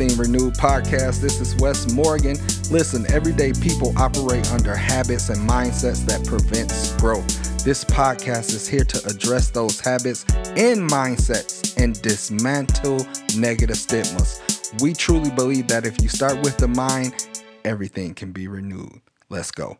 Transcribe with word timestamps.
Everything 0.00 0.18
Renewed 0.18 0.54
podcast. 0.54 1.20
This 1.20 1.42
is 1.42 1.54
Wes 1.56 1.92
Morgan. 1.92 2.38
Listen, 2.70 3.04
everyday 3.12 3.52
people 3.52 3.92
operate 3.98 4.50
under 4.50 4.74
habits 4.74 5.28
and 5.28 5.46
mindsets 5.46 6.06
that 6.06 6.26
prevents 6.26 6.96
growth. 6.96 7.26
This 7.66 7.84
podcast 7.84 8.54
is 8.54 8.66
here 8.66 8.84
to 8.84 9.06
address 9.06 9.50
those 9.50 9.78
habits 9.78 10.24
and 10.56 10.88
mindsets 10.88 11.76
and 11.76 12.00
dismantle 12.00 13.06
negative 13.36 13.76
stigmas. 13.76 14.72
We 14.80 14.94
truly 14.94 15.30
believe 15.32 15.68
that 15.68 15.84
if 15.84 16.00
you 16.00 16.08
start 16.08 16.40
with 16.40 16.56
the 16.56 16.68
mind, 16.68 17.28
everything 17.66 18.14
can 18.14 18.32
be 18.32 18.48
renewed. 18.48 19.02
Let's 19.28 19.50
go. 19.50 19.76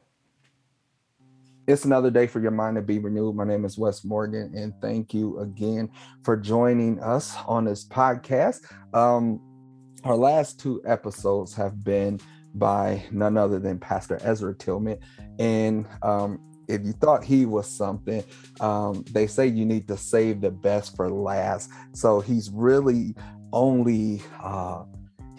It's 1.66 1.86
another 1.86 2.10
day 2.10 2.26
for 2.26 2.40
your 2.40 2.50
mind 2.50 2.76
to 2.76 2.82
be 2.82 2.98
renewed. 2.98 3.36
My 3.36 3.44
name 3.44 3.64
is 3.64 3.78
Wes 3.78 4.04
Morgan, 4.04 4.52
and 4.54 4.74
thank 4.82 5.14
you 5.14 5.38
again 5.38 5.88
for 6.24 6.36
joining 6.36 7.00
us 7.00 7.34
on 7.46 7.64
this 7.64 7.86
podcast. 7.86 8.60
Um, 8.92 9.40
our 10.04 10.16
last 10.16 10.60
two 10.60 10.80
episodes 10.86 11.54
have 11.54 11.84
been 11.84 12.20
by 12.54 13.04
none 13.10 13.36
other 13.36 13.58
than 13.58 13.78
Pastor 13.78 14.18
Ezra 14.22 14.54
Tillman. 14.54 14.98
And 15.38 15.86
um, 16.02 16.40
if 16.68 16.84
you 16.84 16.92
thought 16.92 17.24
he 17.24 17.46
was 17.46 17.68
something, 17.68 18.24
um, 18.60 19.04
they 19.12 19.26
say 19.26 19.46
you 19.46 19.64
need 19.64 19.88
to 19.88 19.96
save 19.96 20.40
the 20.40 20.50
best 20.50 20.96
for 20.96 21.10
last. 21.10 21.70
So 21.92 22.20
he's 22.20 22.50
really 22.50 23.14
only. 23.52 24.22
Uh, 24.42 24.84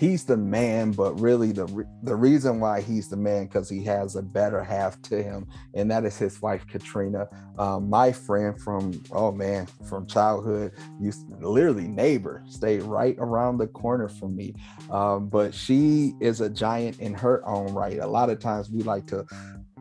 he's 0.02 0.26
the 0.26 0.36
man, 0.36 0.92
but 0.92 1.14
really 1.20 1.52
the 1.52 1.66
re- 1.68 1.86
the 2.02 2.16
reason 2.16 2.60
why 2.60 2.82
he's 2.82 3.08
the 3.08 3.16
man 3.16 3.46
because 3.46 3.70
he 3.70 3.84
has 3.84 4.16
a 4.16 4.22
better 4.24 4.64
half 4.64 5.00
to 5.04 5.22
him, 5.22 5.48
and 5.76 5.92
that 5.92 6.04
is 6.04 6.18
his 6.18 6.42
wife 6.42 6.66
Katrina, 6.68 7.28
um, 7.60 7.88
my 7.88 8.12
friend 8.12 8.60
from 8.60 9.00
oh 9.12 9.32
man 9.32 9.68
from 9.88 10.08
childhood, 10.08 10.74
used 11.00 11.30
literally 11.40 11.88
neighbor, 11.88 12.44
stayed 12.48 12.82
right 12.82 13.16
around 13.20 13.60
the 13.60 13.68
corner 13.68 14.10
from 14.10 14.36
me, 14.36 14.56
um, 14.90 15.30
but 15.30 15.54
she 15.54 16.14
is 16.20 16.42
a 16.42 16.50
giant 16.50 17.00
in 17.00 17.14
her 17.14 17.48
own 17.48 17.72
right. 17.72 18.00
A 18.00 18.08
lot 18.08 18.32
of 18.32 18.40
times 18.40 18.72
we 18.72 18.82
like 18.82 19.06
to 19.06 19.24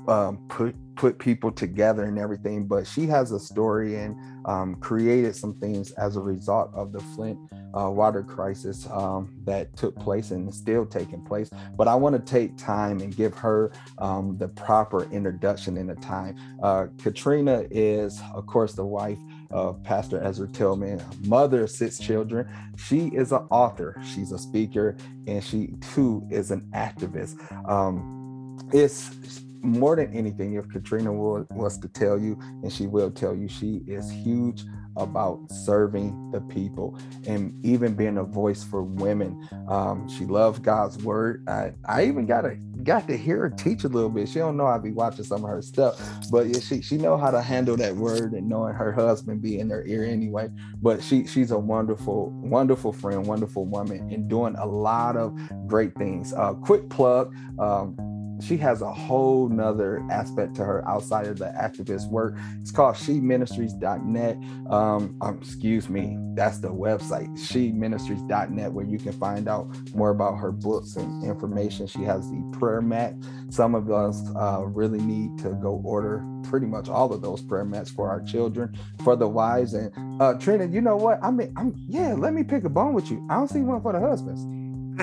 um, 0.06 0.36
put 0.48 0.74
put 0.96 1.18
people 1.18 1.50
together 1.50 2.04
and 2.04 2.18
everything, 2.18 2.66
but 2.66 2.86
she 2.86 3.06
has 3.06 3.32
a 3.32 3.40
story 3.40 3.96
and 3.96 4.14
um, 4.44 4.76
created 4.76 5.34
some 5.34 5.54
things 5.54 5.90
as 5.92 6.16
a 6.16 6.20
result 6.20 6.70
of 6.74 6.92
the 6.92 7.00
Flint 7.00 7.38
uh, 7.78 7.90
water 7.90 8.22
crisis 8.22 8.88
um, 8.90 9.32
that 9.44 9.76
took 9.76 9.94
place 9.96 10.30
and 10.30 10.48
is 10.48 10.56
still 10.56 10.84
taking 10.84 11.22
place. 11.22 11.50
But 11.76 11.88
I 11.88 11.94
want 11.94 12.14
to 12.16 12.32
take 12.32 12.56
time 12.56 13.00
and 13.00 13.14
give 13.14 13.34
her 13.38 13.72
um, 13.98 14.36
the 14.38 14.48
proper 14.48 15.04
introduction 15.12 15.76
in 15.76 15.86
the 15.86 15.94
time. 15.96 16.36
Uh, 16.62 16.86
Katrina 16.98 17.64
is, 17.70 18.20
of 18.34 18.46
course, 18.46 18.74
the 18.74 18.84
wife 18.84 19.18
of 19.50 19.82
Pastor 19.82 20.22
Ezra 20.22 20.48
Tillman, 20.48 21.02
mother 21.26 21.64
of 21.64 21.70
six 21.70 21.98
children. 21.98 22.48
She 22.76 23.08
is 23.08 23.32
an 23.32 23.46
author, 23.50 24.00
she's 24.04 24.32
a 24.32 24.38
speaker, 24.38 24.96
and 25.26 25.42
she 25.42 25.74
too 25.94 26.26
is 26.30 26.50
an 26.50 26.68
activist. 26.72 27.36
Um, 27.68 28.58
it's 28.72 29.42
more 29.62 29.96
than 29.96 30.14
anything, 30.14 30.54
if 30.54 30.68
Katrina 30.68 31.12
will, 31.12 31.46
was 31.50 31.78
to 31.78 31.88
tell 31.88 32.18
you, 32.18 32.38
and 32.62 32.72
she 32.72 32.86
will 32.86 33.10
tell 33.10 33.34
you, 33.34 33.48
she 33.48 33.82
is 33.86 34.10
huge 34.10 34.64
about 34.96 35.40
serving 35.50 36.30
the 36.30 36.40
people 36.42 36.98
and 37.26 37.54
even 37.64 37.94
being 37.94 38.18
a 38.18 38.24
voice 38.24 38.62
for 38.62 38.82
women. 38.82 39.48
Um, 39.68 40.08
she 40.08 40.24
loves 40.24 40.58
God's 40.58 40.98
word. 40.98 41.48
I, 41.48 41.72
I 41.88 42.04
even 42.04 42.26
got 42.26 42.42
to 42.42 42.56
got 42.82 43.06
to 43.08 43.16
hear 43.16 43.38
her 43.38 43.50
teach 43.50 43.84
a 43.84 43.88
little 43.88 44.08
bit. 44.08 44.28
She 44.28 44.38
don't 44.38 44.56
know 44.56 44.66
I'd 44.66 44.82
be 44.82 44.90
watching 44.90 45.24
some 45.24 45.44
of 45.44 45.50
her 45.50 45.62
stuff, 45.62 46.00
but 46.30 46.46
yeah, 46.48 46.60
she 46.60 46.82
she 46.82 46.96
know 46.96 47.16
how 47.16 47.30
to 47.30 47.40
handle 47.40 47.76
that 47.76 47.94
word 47.94 48.32
and 48.32 48.48
knowing 48.48 48.74
her 48.74 48.92
husband 48.92 49.42
be 49.42 49.58
in 49.58 49.70
her 49.70 49.84
ear 49.86 50.04
anyway. 50.04 50.48
But 50.82 51.02
she 51.02 51.26
she's 51.26 51.50
a 51.50 51.58
wonderful 51.58 52.30
wonderful 52.30 52.92
friend, 52.92 53.26
wonderful 53.26 53.66
woman, 53.66 54.10
and 54.12 54.28
doing 54.28 54.56
a 54.56 54.66
lot 54.66 55.16
of 55.16 55.38
great 55.66 55.94
things. 55.96 56.32
Uh, 56.32 56.54
quick 56.54 56.88
plug. 56.90 57.34
Um, 57.58 57.96
she 58.40 58.56
has 58.58 58.82
a 58.82 58.92
whole 58.92 59.48
nother 59.48 60.04
aspect 60.10 60.54
to 60.56 60.64
her 60.64 60.86
outside 60.88 61.26
of 61.26 61.38
the 61.38 61.46
activist 61.46 62.08
work. 62.10 62.36
It's 62.60 62.70
called 62.70 62.96
sheministries.net. 62.96 64.36
Um, 64.70 65.16
um, 65.20 65.38
excuse 65.40 65.88
me, 65.88 66.18
that's 66.34 66.58
the 66.58 66.68
website, 66.68 67.28
sheministries.net, 67.38 68.72
where 68.72 68.84
you 68.84 68.98
can 68.98 69.12
find 69.12 69.48
out 69.48 69.68
more 69.94 70.10
about 70.10 70.36
her 70.36 70.52
books 70.52 70.96
and 70.96 71.24
information. 71.24 71.86
She 71.86 72.02
has 72.02 72.30
the 72.30 72.42
prayer 72.58 72.80
mat. 72.80 73.14
Some 73.50 73.74
of 73.74 73.90
us 73.90 74.22
uh, 74.36 74.64
really 74.66 75.00
need 75.00 75.38
to 75.38 75.50
go 75.54 75.80
order 75.84 76.24
pretty 76.44 76.66
much 76.66 76.88
all 76.88 77.12
of 77.12 77.22
those 77.22 77.42
prayer 77.42 77.64
mats 77.64 77.90
for 77.90 78.08
our 78.08 78.22
children, 78.22 78.76
for 79.04 79.16
the 79.16 79.28
wives. 79.28 79.74
And 79.74 80.20
uh, 80.20 80.34
Trina, 80.34 80.66
you 80.66 80.80
know 80.80 80.96
what? 80.96 81.18
I 81.22 81.30
mean, 81.30 81.52
I'm 81.56 81.74
yeah, 81.88 82.14
let 82.14 82.34
me 82.34 82.42
pick 82.42 82.64
a 82.64 82.68
bone 82.68 82.92
with 82.92 83.10
you. 83.10 83.26
I 83.30 83.34
don't 83.34 83.48
see 83.48 83.60
one 83.60 83.80
for 83.82 83.92
the 83.92 84.00
husbands. 84.00 84.44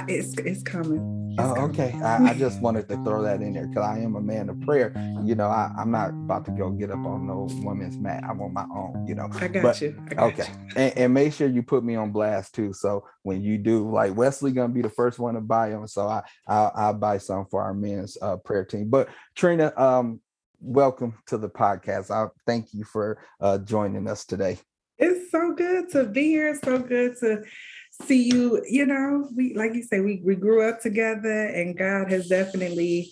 It's 0.07 0.37
it's 0.37 0.63
coming. 0.63 1.16
Oh, 1.39 1.65
okay. 1.65 1.93
I, 2.03 2.29
I, 2.29 2.33
just 2.33 2.61
wanted 2.61 2.89
to 2.89 2.95
throw 3.03 3.21
that 3.21 3.41
in 3.41 3.53
there 3.53 3.67
because 3.67 3.83
I 3.83 3.99
am 3.99 4.15
a 4.15 4.21
man 4.21 4.49
of 4.49 4.59
prayer. 4.61 4.91
You 5.23 5.35
know, 5.35 5.47
I, 5.47 5.71
am 5.77 5.91
not 5.91 6.09
about 6.09 6.45
to 6.45 6.51
go 6.51 6.71
get 6.71 6.89
up 6.89 7.05
on 7.05 7.27
no 7.27 7.47
woman's 7.61 7.97
mat. 7.97 8.23
I'm 8.27 8.41
on 8.41 8.53
my 8.53 8.65
own, 8.73 9.05
you 9.07 9.13
know. 9.13 9.29
I 9.33 9.47
got 9.47 9.63
but, 9.63 9.81
you. 9.81 10.01
I 10.09 10.13
got 10.15 10.33
okay. 10.33 10.47
You. 10.49 10.67
And, 10.77 10.97
and, 10.97 11.13
make 11.13 11.33
sure 11.33 11.47
you 11.47 11.63
put 11.63 11.83
me 11.83 11.95
on 11.95 12.11
blast 12.11 12.55
too. 12.55 12.73
So 12.73 13.05
when 13.23 13.41
you 13.41 13.57
do, 13.57 13.89
like 13.89 14.15
Wesley 14.15 14.51
gonna 14.51 14.73
be 14.73 14.81
the 14.81 14.89
first 14.89 15.19
one 15.19 15.35
to 15.35 15.41
buy 15.41 15.69
them. 15.69 15.87
So 15.87 16.07
I 16.07 16.23
I'll, 16.47 16.71
I'll 16.75 16.93
buy 16.93 17.17
some 17.17 17.45
for 17.45 17.61
our 17.61 17.73
men's 17.73 18.17
uh, 18.21 18.37
prayer 18.37 18.65
team. 18.65 18.89
But 18.89 19.09
Trina, 19.35 19.73
um, 19.77 20.21
welcome 20.59 21.15
to 21.27 21.37
the 21.37 21.49
podcast. 21.49 22.11
I 22.11 22.29
thank 22.45 22.73
you 22.73 22.83
for 22.83 23.19
uh, 23.39 23.59
joining 23.59 24.07
us 24.07 24.25
today. 24.25 24.59
It's 24.97 25.31
so 25.31 25.53
good 25.53 25.89
to 25.91 26.05
be 26.05 26.23
here. 26.29 26.49
It's 26.49 26.61
So 26.61 26.79
good 26.79 27.17
to 27.19 27.43
see 28.03 28.23
you, 28.23 28.63
you 28.69 28.85
know, 28.85 29.29
we 29.35 29.53
like 29.53 29.73
you 29.73 29.83
say, 29.83 29.99
we 29.99 30.21
we 30.23 30.35
grew 30.35 30.67
up 30.67 30.81
together 30.81 31.47
and 31.47 31.77
God 31.77 32.11
has 32.11 32.27
definitely 32.27 33.11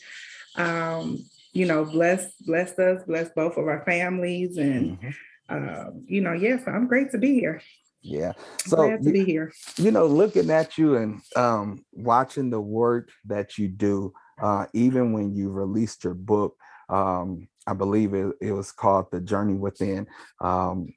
um, 0.56 1.19
you 1.53 1.66
know, 1.66 1.85
blessed 1.85 2.46
blessed 2.46 2.79
us, 2.79 3.03
blessed 3.03 3.34
both 3.35 3.57
of 3.57 3.68
our 3.68 3.84
families 3.85 4.57
and 4.57 5.00
mm-hmm. 5.00 5.09
um, 5.56 6.03
you 6.07 6.22
know, 6.22 6.34
yes, 6.34 6.59
yeah, 6.59 6.66
so 6.66 6.72
I'm 6.72 6.88
great 6.88 7.12
to 7.12 7.18
be 7.18 7.34
here. 7.40 7.62
Yeah. 8.01 8.34
So 8.66 8.78
glad 8.78 9.03
to 9.03 9.12
be 9.12 9.25
here. 9.25 9.51
You 9.78 9.91
know, 9.91 10.06
looking 10.06 10.51
at 10.51 10.78
you 10.78 10.96
and 10.96 11.22
um 11.35 11.84
watching 11.91 12.50
the 12.50 12.62
work 12.62 13.09
that 13.25 13.57
you 13.57 13.67
do, 13.67 14.13
uh, 14.41 14.67
even 14.73 15.13
when 15.13 15.35
you 15.35 15.50
released 15.50 16.03
your 16.03 16.13
book, 16.13 16.56
um, 16.90 17.47
I 17.66 17.73
believe 17.73 18.13
it, 18.13 18.35
it 18.41 18.52
was 18.52 18.72
called 18.72 19.07
The 19.12 19.22
Journey 19.22 19.56
Within. 19.56 20.07
Um, 20.40 20.94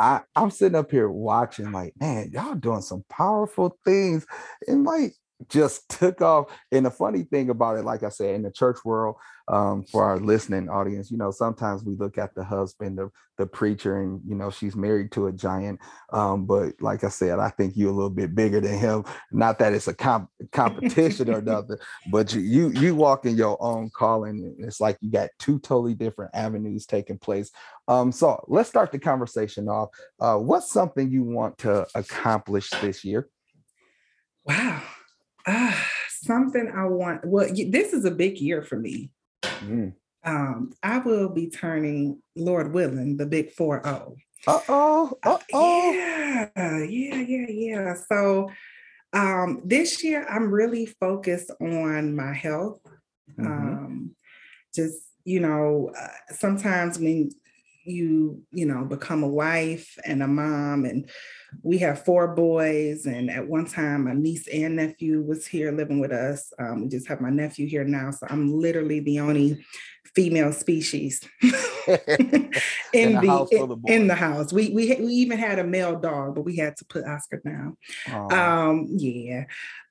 I 0.00 0.22
I'm 0.36 0.50
sitting 0.50 0.76
up 0.78 0.90
here 0.92 1.10
watching, 1.10 1.72
like, 1.72 1.94
man, 2.00 2.30
y'all 2.32 2.56
doing 2.56 2.82
some 2.82 3.04
powerful 3.10 3.78
things, 3.84 4.26
and 4.68 4.84
like 4.84 5.14
just 5.48 5.88
took 5.98 6.20
off. 6.22 6.46
And 6.72 6.86
the 6.86 6.90
funny 6.90 7.22
thing 7.22 7.50
about 7.50 7.78
it, 7.78 7.84
like 7.84 8.02
I 8.02 8.08
said, 8.08 8.34
in 8.34 8.42
the 8.42 8.50
church 8.50 8.78
world, 8.84 9.16
um, 9.48 9.82
for 9.82 10.04
our 10.04 10.18
listening 10.18 10.68
audience, 10.68 11.10
you 11.10 11.16
know, 11.16 11.32
sometimes 11.32 11.82
we 11.82 11.96
look 11.96 12.18
at 12.18 12.34
the 12.36 12.44
husband, 12.44 12.96
the, 12.96 13.10
the 13.36 13.46
preacher, 13.46 14.00
and 14.00 14.20
you 14.24 14.36
know, 14.36 14.48
she's 14.48 14.76
married 14.76 15.10
to 15.12 15.26
a 15.26 15.32
giant. 15.32 15.80
Um, 16.12 16.46
but 16.46 16.74
like 16.80 17.02
I 17.02 17.08
said, 17.08 17.40
I 17.40 17.50
think 17.50 17.76
you're 17.76 17.90
a 17.90 17.94
little 17.94 18.10
bit 18.10 18.34
bigger 18.34 18.60
than 18.60 18.78
him. 18.78 19.04
Not 19.32 19.58
that 19.58 19.72
it's 19.72 19.88
a 19.88 19.94
comp- 19.94 20.30
competition 20.52 21.30
or 21.30 21.42
nothing, 21.42 21.78
but 22.12 22.32
you, 22.32 22.40
you 22.40 22.68
you 22.70 22.94
walk 22.94 23.26
in 23.26 23.36
your 23.36 23.60
own 23.60 23.90
calling. 23.90 24.54
It's 24.60 24.80
like 24.80 24.98
you 25.00 25.10
got 25.10 25.30
two 25.40 25.58
totally 25.58 25.94
different 25.94 26.30
avenues 26.32 26.86
taking 26.86 27.18
place. 27.18 27.50
Um, 27.88 28.12
so 28.12 28.44
let's 28.46 28.68
start 28.68 28.92
the 28.92 29.00
conversation 29.00 29.68
off. 29.68 29.88
Uh, 30.20 30.36
what's 30.36 30.70
something 30.70 31.10
you 31.10 31.24
want 31.24 31.58
to 31.58 31.88
accomplish 31.96 32.70
this 32.80 33.04
year? 33.04 33.28
Wow. 34.44 34.82
Ah, 35.46 35.86
something 36.08 36.70
I 36.74 36.86
want. 36.86 37.24
Well, 37.24 37.48
this 37.48 37.92
is 37.92 38.04
a 38.04 38.10
big 38.10 38.38
year 38.38 38.62
for 38.62 38.76
me. 38.76 39.10
Mm. 39.42 39.94
Um, 40.24 40.72
I 40.82 40.98
will 40.98 41.30
be 41.30 41.48
turning, 41.48 42.20
Lord 42.36 42.72
willing, 42.72 43.16
the 43.16 43.26
big 43.26 43.52
4 43.52 43.82
0. 43.84 44.16
Uh 44.46 44.60
oh. 44.68 45.18
Uh 45.22 45.38
oh. 45.52 45.92
Yeah. 45.92 46.48
Yeah. 46.84 47.16
Yeah. 47.16 47.46
Yeah. 47.48 47.94
So 48.08 48.50
um, 49.12 49.62
this 49.64 50.04
year, 50.04 50.26
I'm 50.28 50.50
really 50.50 50.86
focused 50.86 51.50
on 51.60 52.14
my 52.14 52.32
health. 52.32 52.80
Mm-hmm. 53.38 53.46
Um, 53.46 54.16
just, 54.74 54.98
you 55.24 55.40
know, 55.40 55.90
uh, 55.98 56.34
sometimes 56.34 56.98
when 56.98 57.30
you 57.84 58.42
you 58.50 58.66
know 58.66 58.84
become 58.84 59.22
a 59.22 59.28
wife 59.28 59.96
and 60.04 60.22
a 60.22 60.26
mom 60.26 60.84
and 60.84 61.10
we 61.62 61.78
have 61.78 62.04
four 62.04 62.34
boys 62.34 63.06
and 63.06 63.30
at 63.30 63.46
one 63.46 63.66
time 63.66 64.04
my 64.04 64.12
niece 64.12 64.46
and 64.48 64.76
nephew 64.76 65.22
was 65.22 65.46
here 65.46 65.72
living 65.72 65.98
with 65.98 66.12
us 66.12 66.52
um, 66.58 66.82
we 66.82 66.88
just 66.88 67.08
have 67.08 67.20
my 67.20 67.30
nephew 67.30 67.66
here 67.66 67.84
now 67.84 68.10
so 68.10 68.26
i'm 68.28 68.52
literally 68.52 69.00
the 69.00 69.18
only 69.18 69.64
female 70.14 70.52
species 70.52 71.20
in, 71.86 72.50
in, 72.92 73.14
the, 73.14 73.80
in, 73.86 73.92
in, 73.92 74.06
the 74.06 74.14
house. 74.14 74.52
We, 74.52 74.70
we 74.70 74.94
we 74.96 75.12
even 75.12 75.38
had 75.38 75.58
a 75.58 75.64
male 75.64 75.98
dog 75.98 76.34
but 76.34 76.42
we 76.42 76.56
had 76.56 76.76
to 76.78 76.84
put 76.84 77.04
oscar 77.04 77.40
down. 77.44 77.76
Um 78.32 78.86
yeah. 78.90 79.44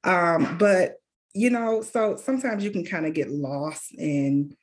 Um 0.04 0.58
but 0.58 0.96
you 1.34 1.50
know 1.50 1.82
so 1.82 2.16
sometimes 2.16 2.64
you 2.64 2.72
can 2.72 2.86
kind 2.86 3.06
of 3.06 3.14
get 3.14 3.30
lost 3.30 3.94
in 3.98 4.56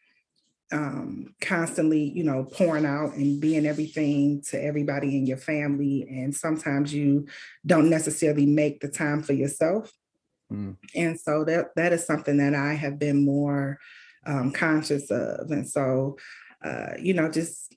um, 0.72 1.34
constantly, 1.40 2.02
you 2.02 2.24
know, 2.24 2.44
pouring 2.44 2.86
out 2.86 3.14
and 3.14 3.40
being 3.40 3.66
everything 3.66 4.42
to 4.50 4.62
everybody 4.62 5.16
in 5.16 5.26
your 5.26 5.36
family. 5.36 6.06
And 6.08 6.34
sometimes 6.34 6.92
you 6.92 7.26
don't 7.64 7.88
necessarily 7.88 8.46
make 8.46 8.80
the 8.80 8.88
time 8.88 9.22
for 9.22 9.32
yourself. 9.32 9.92
Mm. 10.52 10.76
And 10.94 11.18
so 11.20 11.44
that 11.44 11.74
that 11.76 11.92
is 11.92 12.06
something 12.06 12.38
that 12.38 12.54
I 12.54 12.74
have 12.74 12.98
been 12.98 13.24
more 13.24 13.78
um, 14.26 14.52
conscious 14.52 15.10
of. 15.10 15.50
And 15.50 15.68
so, 15.68 16.16
uh, 16.64 16.94
you 17.00 17.14
know, 17.14 17.30
just 17.30 17.74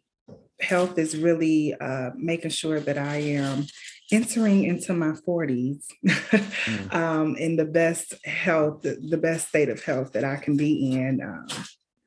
health 0.60 0.98
is 0.98 1.18
really 1.18 1.74
uh, 1.76 2.12
making 2.16 2.52
sure 2.52 2.80
that 2.80 2.98
I 2.98 3.18
am 3.18 3.66
entering 4.12 4.64
into 4.64 4.94
my 4.94 5.12
40s 5.28 5.84
mm. 6.06 6.94
um, 6.94 7.36
in 7.36 7.56
the 7.56 7.66
best 7.66 8.14
health, 8.26 8.82
the 8.82 9.20
best 9.22 9.50
state 9.50 9.70
of 9.70 9.84
health 9.84 10.14
that 10.14 10.24
I 10.24 10.38
can 10.38 10.58
be 10.58 10.94
in. 10.94 11.22
Um, 11.22 11.48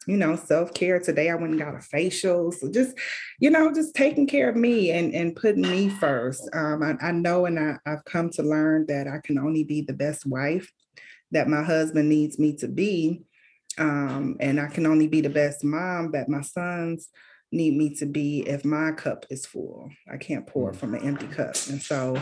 you 0.07 0.17
know, 0.17 0.37
self-care. 0.37 1.01
Today 1.01 1.31
I 1.31 1.35
went 1.35 1.53
and 1.53 1.61
got 1.61 1.75
a 1.75 1.81
facial. 1.81 2.53
So 2.53 2.71
just, 2.71 2.97
you 3.39 3.51
know, 3.51 3.73
just 3.73 3.95
taking 3.95 4.27
care 4.27 4.49
of 4.49 4.57
me 4.57 4.91
and, 4.91 5.15
and 5.15 5.37
putting 5.37 5.63
me 5.63 5.89
first. 5.89 6.49
Um, 6.53 6.83
I, 6.83 7.09
I 7.09 7.13
know 7.13 7.47
and 7.47 7.59
I, 7.59 7.77
I've 7.87 8.05
come 8.05 8.31
to 8.31 8.43
learn 8.43 8.87
that 8.87 9.07
I 9.09 9.19
can 9.23 9.39
only 9.39 9.65
be 9.65 9.83
the 9.83 9.93
best 9.93 10.27
wife 10.27 10.73
that 11.31 11.49
my 11.49 11.63
husband 11.63 12.09
needs 12.09 12.39
me 12.39 12.55
to 12.57 12.69
be. 12.69 13.23
Um, 13.79 14.37
and 14.41 14.61
I 14.61 14.67
can 14.67 14.87
only 14.87 15.09
be 15.09 15.23
the 15.23 15.31
best 15.31 15.65
mom 15.65 16.13
that 16.13 16.29
my 16.29 16.43
sons 16.43 17.09
need 17.51 17.77
me 17.77 17.95
to 17.97 18.07
be 18.07 18.41
if 18.49 18.65
my 18.65 18.93
cup 18.93 19.27
is 19.31 19.47
full. 19.47 19.91
I 20.11 20.17
can't 20.17 20.47
pour 20.47 20.73
mm. 20.73 20.77
from 20.77 20.95
an 20.95 21.03
empty 21.03 21.27
cup. 21.27 21.55
And 21.69 21.81
so 21.81 22.17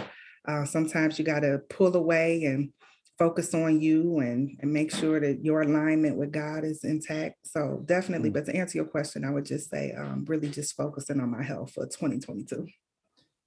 uh, 0.46 0.64
sometimes 0.64 1.18
you 1.18 1.24
got 1.24 1.40
to 1.40 1.60
pull 1.68 1.96
away 1.96 2.44
and 2.44 2.72
focus 3.20 3.52
on 3.52 3.82
you 3.82 4.19
and, 4.20 4.56
and 4.61 4.72
make 4.72 4.90
sure 4.90 5.20
that 5.20 5.44
your 5.44 5.61
alignment 5.61 6.17
with 6.17 6.32
God 6.32 6.64
is 6.64 6.84
intact. 6.84 7.37
So 7.46 7.82
definitely, 7.84 8.31
mm. 8.31 8.32
but 8.32 8.46
to 8.46 8.56
answer 8.56 8.78
your 8.78 8.87
question, 8.87 9.26
I 9.26 9.31
would 9.31 9.44
just 9.44 9.69
say 9.69 9.93
um, 9.93 10.25
really 10.26 10.49
just 10.49 10.75
focusing 10.75 11.20
on 11.20 11.31
my 11.31 11.43
health 11.43 11.72
for 11.75 11.84
2022. 11.84 12.67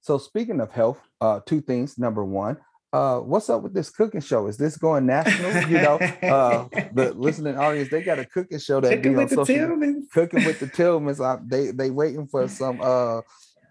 So 0.00 0.16
speaking 0.18 0.60
of 0.60 0.70
health, 0.70 1.00
uh, 1.20 1.40
two 1.44 1.60
things. 1.60 1.98
Number 1.98 2.24
one, 2.24 2.58
uh, 2.92 3.18
what's 3.18 3.50
up 3.50 3.62
with 3.62 3.74
this 3.74 3.90
cooking 3.90 4.20
show? 4.20 4.46
Is 4.46 4.56
this 4.56 4.76
going 4.76 5.06
national? 5.06 5.68
You 5.68 5.82
know, 5.82 5.96
uh, 6.22 6.68
the 6.92 7.12
listening 7.16 7.58
audience, 7.58 7.90
they 7.90 8.02
got 8.02 8.20
a 8.20 8.24
cooking 8.26 8.60
show 8.60 8.80
that 8.80 8.98
cooking 8.98 9.16
with 9.16 9.30
the 9.30 9.36
Tillmans. 9.38 10.08
Cooking 10.12 10.44
with 10.44 10.60
the 10.60 10.66
Tillmans. 10.66 11.24
I, 11.24 11.42
they 11.44 11.72
they 11.72 11.90
waiting 11.90 12.28
for 12.28 12.46
some 12.46 12.80
uh 12.80 13.22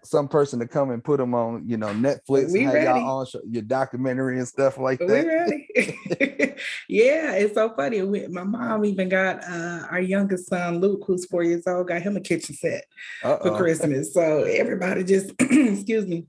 some 0.04 0.28
person 0.28 0.58
to 0.60 0.68
come 0.68 0.90
and 0.90 1.02
put 1.02 1.18
them 1.18 1.34
on, 1.34 1.68
you 1.68 1.76
know, 1.76 1.88
Netflix 1.88 2.52
we 2.52 2.60
and 2.60 2.66
have 2.66 2.74
ready. 2.74 3.00
y'all 3.00 3.20
on 3.20 3.26
show, 3.26 3.40
your 3.48 3.62
documentary 3.62 4.38
and 4.38 4.46
stuff 4.46 4.78
like 4.78 4.98
that. 4.98 5.08
We 5.08 5.24
ready? 5.24 6.54
yeah, 6.88 7.32
it's 7.32 7.54
so 7.54 7.74
funny. 7.74 8.02
We, 8.02 8.26
my 8.28 8.44
mom 8.44 8.84
even 8.84 9.08
got 9.08 9.42
uh, 9.44 9.86
our 9.90 10.00
youngest 10.00 10.48
son 10.48 10.80
Luke, 10.80 11.02
who's 11.06 11.26
four 11.26 11.42
years 11.42 11.66
old, 11.66 11.88
got 11.88 12.02
him 12.02 12.16
a 12.16 12.20
kitchen 12.20 12.54
set 12.54 12.84
Uh-oh. 13.22 13.50
for 13.50 13.56
Christmas. 13.56 14.12
So 14.12 14.44
everybody 14.44 15.04
just, 15.04 15.32
excuse 15.40 16.06
me, 16.06 16.26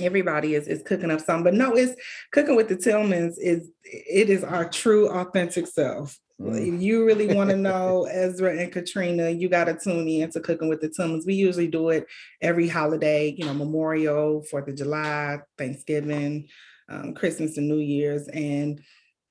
everybody 0.00 0.54
is, 0.54 0.68
is 0.68 0.82
cooking 0.82 1.10
up 1.10 1.20
some 1.20 1.42
but 1.42 1.54
no 1.54 1.72
it's 1.72 2.00
cooking 2.30 2.54
with 2.54 2.68
the 2.68 2.76
tillmans 2.76 3.34
is 3.38 3.70
it 3.84 4.30
is 4.30 4.44
our 4.44 4.68
true 4.68 5.08
authentic 5.08 5.66
self. 5.66 6.18
If 6.40 6.80
you 6.80 7.04
really 7.04 7.34
want 7.34 7.50
to 7.50 7.56
know 7.56 8.06
ezra 8.10 8.56
and 8.56 8.72
katrina 8.72 9.28
you 9.28 9.48
got 9.48 9.64
to 9.64 9.74
tune 9.74 10.06
in 10.06 10.30
to 10.30 10.40
cooking 10.40 10.68
with 10.68 10.80
the 10.80 10.88
tillmans 10.88 11.26
we 11.26 11.34
usually 11.34 11.66
do 11.66 11.88
it 11.88 12.06
every 12.40 12.68
holiday 12.68 13.34
you 13.36 13.44
know 13.44 13.54
memorial 13.54 14.42
fourth 14.44 14.68
of 14.68 14.76
july 14.76 15.38
thanksgiving 15.56 16.48
um, 16.88 17.12
christmas 17.14 17.58
and 17.58 17.68
new 17.68 17.78
year's 17.78 18.28
and 18.28 18.80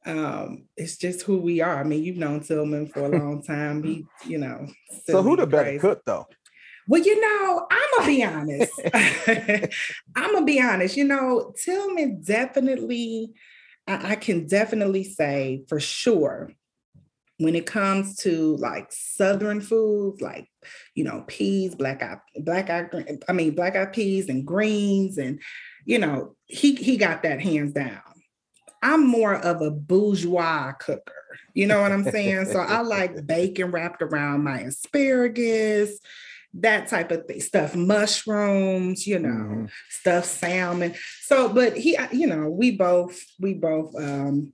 um, 0.06 0.68
it's 0.78 0.96
just 0.98 1.24
who 1.24 1.38
we 1.38 1.60
are. 1.60 1.82
I 1.82 1.84
mean, 1.84 2.02
you've 2.02 2.16
known 2.16 2.40
Tillman 2.40 2.88
for 2.88 3.02
a 3.02 3.10
long 3.10 3.44
time. 3.44 3.84
He, 3.84 4.06
you 4.26 4.38
know. 4.38 4.66
So 5.06 5.22
who 5.22 5.36
the 5.36 5.46
better 5.46 5.78
cook 5.80 6.02
though? 6.06 6.26
Well, 6.88 7.02
you 7.02 7.20
know, 7.20 7.68
I'm 7.70 7.90
gonna 7.98 8.08
be 8.08 8.24
honest. 8.24 8.72
I'm 10.16 10.34
gonna 10.34 10.46
be 10.46 10.62
honest. 10.62 10.96
You 10.96 11.04
know, 11.04 11.54
Tillman 11.62 12.22
definitely, 12.22 13.34
I, 13.86 14.12
I 14.12 14.16
can 14.16 14.48
definitely 14.48 15.04
say 15.04 15.66
for 15.68 15.82
sure 15.82 16.54
when 17.40 17.56
it 17.56 17.66
comes 17.66 18.16
to 18.18 18.56
like 18.58 18.88
southern 18.92 19.62
foods 19.62 20.22
like 20.22 20.48
you 20.96 21.04
know 21.04 21.24
peas 21.28 21.76
black 21.76 22.02
eye 22.02 22.18
black 22.38 22.70
eye 22.70 22.88
i 23.28 23.32
mean 23.32 23.54
black 23.54 23.76
eyed 23.76 23.94
peas 23.94 24.28
and 24.28 24.46
greens 24.46 25.18
and 25.18 25.40
you 25.86 26.00
know 26.00 26.36
he 26.46 26.76
he 26.76 26.98
got 26.98 27.24
that 27.24 27.42
hands 27.42 27.74
down. 27.74 28.02
I'm 28.84 29.08
more 29.08 29.34
of 29.34 29.62
a 29.62 29.72
bourgeois 29.72 30.72
cooker 30.74 31.14
you 31.54 31.66
know 31.66 31.82
what 31.82 31.92
i'm 31.92 32.04
saying? 32.04 32.46
So 32.46 32.60
i 32.60 32.82
like 32.82 33.26
bacon 33.28 33.72
wrapped 33.72 34.02
around 34.02 34.44
my 34.44 34.60
asparagus 34.62 36.00
that 36.62 36.88
type 36.88 37.12
of 37.12 37.26
thing, 37.26 37.40
stuff, 37.40 37.76
mushrooms, 37.76 39.06
you 39.06 39.20
know, 39.20 39.68
stuffed 39.90 40.28
salmon. 40.28 40.96
So, 41.22 41.50
but 41.50 41.78
he, 41.78 41.98
you 42.12 42.26
know, 42.26 42.50
we 42.50 42.72
both, 42.72 43.20
we 43.40 43.54
both 43.54 43.94
um 43.96 44.54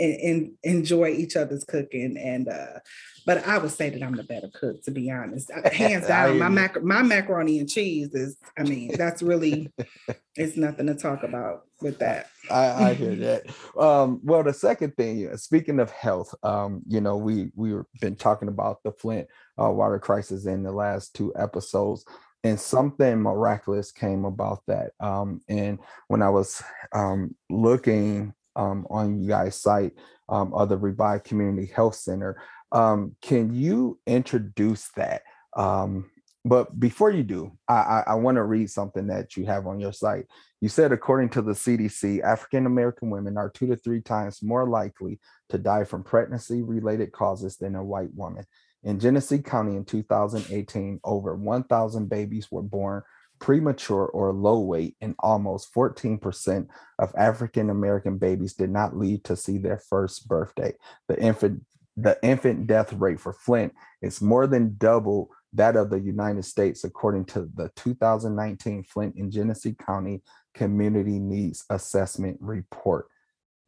and, 0.00 0.52
enjoy 0.62 1.10
each 1.10 1.36
other's 1.36 1.64
cooking. 1.64 2.16
And 2.16 2.48
uh, 2.48 2.80
but 3.26 3.46
I 3.46 3.58
would 3.58 3.70
say 3.70 3.90
that 3.90 4.02
I'm 4.02 4.16
the 4.16 4.24
better 4.24 4.48
cook, 4.52 4.82
to 4.84 4.90
be 4.90 5.10
honest. 5.10 5.50
Hands 5.72 6.06
down, 6.06 6.38
my 6.38 6.48
mac 6.48 6.82
my 6.82 7.02
macaroni 7.02 7.58
and 7.58 7.68
cheese 7.68 8.14
is, 8.14 8.36
I 8.58 8.62
mean, 8.62 8.96
that's 8.96 9.22
really 9.22 9.70
it's 10.36 10.56
nothing 10.56 10.86
to 10.86 10.94
talk 10.94 11.22
about 11.22 11.66
with 11.80 11.98
that. 11.98 12.26
I, 12.50 12.90
I 12.90 12.94
hear 12.94 13.14
that. 13.16 13.46
Um, 13.78 14.20
well, 14.24 14.42
the 14.42 14.54
second 14.54 14.96
thing, 14.96 15.36
speaking 15.36 15.80
of 15.80 15.90
health, 15.90 16.34
um, 16.42 16.82
you 16.86 17.00
know, 17.00 17.16
we 17.16 17.50
we've 17.54 17.84
been 18.00 18.16
talking 18.16 18.48
about 18.48 18.82
the 18.82 18.92
Flint 18.92 19.28
uh, 19.60 19.70
water 19.70 19.98
crisis 19.98 20.46
in 20.46 20.62
the 20.62 20.72
last 20.72 21.14
two 21.14 21.32
episodes 21.36 22.04
and 22.42 22.58
something 22.58 23.20
miraculous 23.20 23.92
came 23.92 24.24
about 24.24 24.62
that 24.66 24.92
um, 25.00 25.42
and 25.48 25.78
when 26.08 26.22
i 26.22 26.28
was 26.30 26.62
um, 26.94 27.34
looking 27.50 28.32
um, 28.56 28.86
on 28.90 29.20
you 29.20 29.28
guys 29.28 29.60
site 29.60 29.92
um, 30.28 30.52
of 30.54 30.68
the 30.68 30.76
revive 30.76 31.24
community 31.24 31.70
health 31.74 31.94
center. 31.94 32.40
Um, 32.72 33.16
can 33.20 33.54
you 33.54 33.98
introduce 34.06 34.88
that? 34.96 35.22
Um, 35.56 36.10
but 36.44 36.80
before 36.80 37.10
you 37.10 37.22
do 37.22 37.52
i, 37.68 37.74
I, 37.74 38.04
I 38.06 38.14
want 38.14 38.36
to 38.36 38.44
read 38.44 38.70
something 38.70 39.08
that 39.08 39.36
you 39.36 39.44
have 39.44 39.66
on 39.66 39.78
your 39.78 39.92
site. 39.92 40.24
You 40.60 40.70
said 40.70 40.90
according 40.90 41.28
to 41.30 41.42
the 41.42 41.52
cdc 41.52 42.22
african 42.22 42.64
american 42.64 43.10
women 43.10 43.36
are 43.36 43.50
two 43.50 43.66
to 43.66 43.76
three 43.76 44.00
times 44.00 44.42
more 44.42 44.66
likely 44.66 45.20
to 45.50 45.58
die 45.58 45.84
from 45.84 46.02
pregnancy 46.02 46.62
related 46.62 47.12
causes 47.12 47.56
than 47.56 47.74
a 47.74 47.84
white 47.84 48.14
woman. 48.14 48.44
In 48.82 48.98
Genesee 48.98 49.40
County 49.40 49.76
in 49.76 49.84
2018, 49.84 51.00
over 51.04 51.36
1,000 51.36 52.08
babies 52.08 52.50
were 52.50 52.62
born 52.62 53.02
premature 53.40 54.06
or 54.06 54.32
low 54.32 54.60
weight, 54.60 54.96
and 55.00 55.14
almost 55.18 55.74
14% 55.74 56.68
of 56.98 57.14
African 57.16 57.70
American 57.70 58.18
babies 58.18 58.54
did 58.54 58.70
not 58.70 58.96
live 58.96 59.22
to 59.24 59.36
see 59.36 59.58
their 59.58 59.78
first 59.78 60.28
birthday. 60.28 60.74
The 61.08 61.20
infant 61.20 61.64
the 61.96 62.18
infant 62.22 62.66
death 62.66 62.92
rate 62.94 63.20
for 63.20 63.32
Flint 63.32 63.74
is 64.00 64.22
more 64.22 64.46
than 64.46 64.76
double 64.78 65.30
that 65.52 65.76
of 65.76 65.90
the 65.90 65.98
United 65.98 66.44
States, 66.44 66.84
according 66.84 67.24
to 67.26 67.50
the 67.54 67.70
2019 67.76 68.84
Flint 68.84 69.16
and 69.16 69.32
Genesee 69.32 69.74
County 69.84 70.22
Community 70.54 71.18
Needs 71.18 71.64
Assessment 71.68 72.38
Report. 72.40 73.06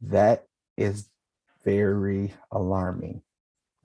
That 0.01 0.45
is 0.77 1.09
very 1.63 2.33
alarming. 2.51 3.21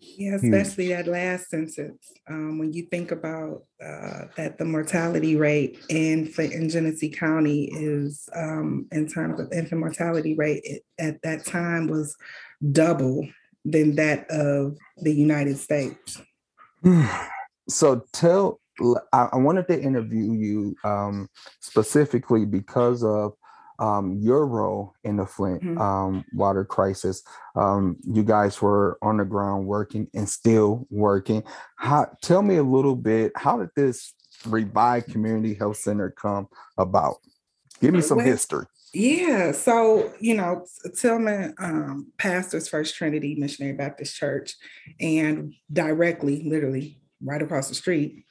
Yeah, 0.00 0.37
especially 0.37 0.87
Huge. 0.87 0.97
that 0.97 1.11
last 1.11 1.50
sentence. 1.50 2.12
Um, 2.28 2.59
when 2.59 2.73
you 2.73 2.85
think 2.85 3.11
about 3.11 3.64
uh, 3.85 4.26
that 4.37 4.57
the 4.59 4.64
mortality 4.64 5.37
rate 5.37 5.78
in, 5.88 6.33
in 6.38 6.69
Genesee 6.69 7.11
County 7.11 7.64
is, 7.73 8.28
um, 8.35 8.87
in 8.93 9.09
terms 9.09 9.40
of 9.40 9.52
infant 9.52 9.81
mortality 9.81 10.35
rate, 10.35 10.62
it, 10.64 10.83
at 10.99 11.21
that 11.23 11.45
time 11.45 11.88
was 11.88 12.17
double 12.73 13.28
than 13.64 13.97
that 13.97 14.31
of 14.31 14.76
the 14.99 15.12
United 15.12 15.57
States. 15.59 16.21
So 17.71 18.07
tell, 18.14 18.61
I, 19.12 19.28
I 19.31 19.37
wanted 19.37 19.69
to 19.69 19.78
interview 19.78 20.33
you 20.33 20.75
um, 20.85 21.28
specifically 21.61 22.47
because 22.47 23.05
of 23.05 23.35
um, 23.78 24.18
your 24.20 24.47
role 24.47 24.94
in 25.04 25.16
the 25.16 25.26
Flint 25.26 25.62
mm-hmm. 25.62 25.78
um, 25.78 26.25
water 26.32 26.64
crisis. 26.64 27.23
Um, 27.54 27.97
you 28.02 28.23
guys 28.23 28.61
were 28.61 28.99
on 29.02 29.18
the 29.18 29.25
ground 29.25 29.66
working 29.66 30.08
and 30.14 30.28
still 30.28 30.87
working. 30.90 31.44
How, 31.76 32.11
tell 32.23 32.42
me 32.42 32.56
a 32.56 32.62
little 32.62 32.97
bit. 32.97 33.32
How 33.37 33.58
did 33.58 33.70
this 33.76 34.14
Revive 34.47 35.06
Community 35.06 35.54
Health 35.54 35.76
Center 35.76 36.11
come 36.11 36.49
about? 36.76 37.16
Give 37.80 37.94
me 37.94 38.00
some 38.00 38.18
well, 38.18 38.26
history. 38.26 38.66
Yeah, 38.92 39.52
so 39.52 40.12
you 40.18 40.35
know, 40.35 40.66
Tillman 40.97 41.54
um, 41.58 42.12
pastors 42.16 42.68
First 42.68 42.97
Trinity 42.97 43.35
Missionary 43.37 43.75
Baptist 43.75 44.16
Church, 44.16 44.56
and 44.99 45.52
directly, 45.73 46.42
literally, 46.42 46.99
right 47.23 47.42
across 47.42 47.68
the 47.68 47.75
street, 47.75 48.25